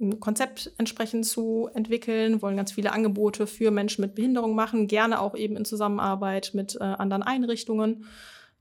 [0.00, 5.20] ein Konzept entsprechend zu entwickeln, wollen ganz viele Angebote für Menschen mit Behinderung machen, gerne
[5.20, 8.04] auch eben in Zusammenarbeit mit äh, anderen Einrichtungen.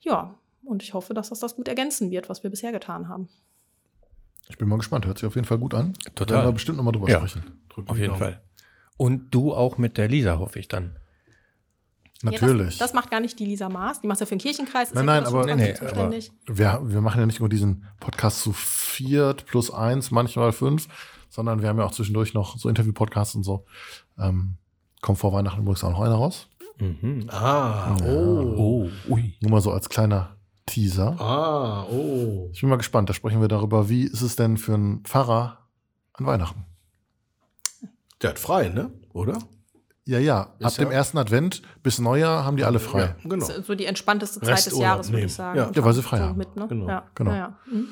[0.01, 3.29] Ja, und ich hoffe, dass das das gut ergänzen wird, was wir bisher getan haben.
[4.49, 5.05] Ich bin mal gespannt.
[5.05, 5.93] Hört sich auf jeden Fall gut an.
[6.15, 6.37] Total.
[6.37, 7.17] Werden wir bestimmt nochmal drüber Ja.
[7.19, 7.43] sprechen.
[7.69, 8.19] Drücken Auf jeden Daumen.
[8.19, 8.41] Fall.
[8.97, 10.95] Und du auch mit der Lisa, hoffe ich dann.
[12.23, 12.57] Natürlich.
[12.59, 14.89] Ja, das, das macht gar nicht die Lisa Maas, die macht ja für den Kirchenkreis,
[14.89, 16.31] ist Nein, nein, aber- Nee, nee, zuständig.
[16.47, 20.87] wir, wir machen ja nicht nur diesen Podcast zu viert plus eins, manchmal fünf,
[21.29, 23.65] sondern wir haben ja auch zwischendurch noch so Interview-Podcasts und so.
[24.17, 24.55] Ähm,
[25.01, 26.47] kommt vor Weihnachten übrigens auch noch einer raus.
[26.79, 27.25] Mhm.
[27.29, 28.05] Ah, Ja.
[28.07, 28.55] oh.
[28.57, 29.35] Oh, ui.
[29.41, 30.36] Nur mal so als kleiner
[30.67, 31.19] Teaser.
[31.19, 32.49] Ah, oh.
[32.53, 33.09] Ich bin mal gespannt.
[33.09, 35.67] Da sprechen wir darüber, wie ist es denn für einen Pfarrer
[36.13, 36.65] an Weihnachten?
[38.21, 38.91] Der hat frei, ne?
[39.13, 39.39] Oder?
[40.05, 40.41] Ja, ja.
[40.41, 42.99] Ab Ist ja- dem ersten Advent bis Neujahr haben die alle frei.
[43.01, 43.45] Ja, genau.
[43.47, 45.57] Das ist so die entspannteste Zeit des Resturlaub Jahres, würde ich sagen.
[45.57, 45.71] Ja.
[45.73, 46.37] Ja, weil sie frei so haben.
[46.37, 46.67] Mit, ne?
[46.67, 46.87] Genau.
[46.87, 47.31] Ja, Genau.
[47.31, 47.57] Ja.
[47.71, 47.87] Mhm.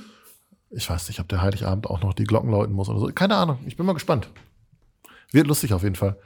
[0.71, 3.07] Ich weiß nicht, ob der Heiligabend auch noch die Glocken läuten muss oder so.
[3.07, 3.59] Keine Ahnung.
[3.65, 4.29] Ich bin mal gespannt.
[5.31, 6.17] Wird lustig auf jeden Fall.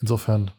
[0.00, 0.50] Insofern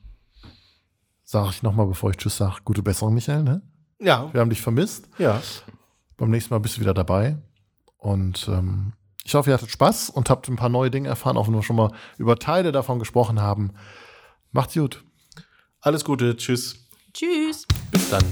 [1.23, 3.43] sage ich nochmal, bevor ich Tschüss sage, gute Besserung, Michael.
[3.43, 3.61] Ne?
[3.99, 4.31] Ja.
[4.33, 5.07] Wir haben dich vermisst.
[5.17, 5.41] Ja.
[6.17, 7.37] Beim nächsten Mal bist du wieder dabei.
[7.97, 8.93] Und ähm,
[9.23, 11.63] ich hoffe, ihr hattet Spaß und habt ein paar neue Dinge erfahren, auch wenn wir
[11.63, 13.73] schon mal über Teile davon gesprochen haben.
[14.51, 15.03] Macht's gut.
[15.81, 16.35] Alles Gute.
[16.37, 16.87] Tschüss.
[17.13, 17.65] Tschüss.
[17.91, 18.23] Bis dann.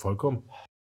[0.00, 0.48] Vollkommen.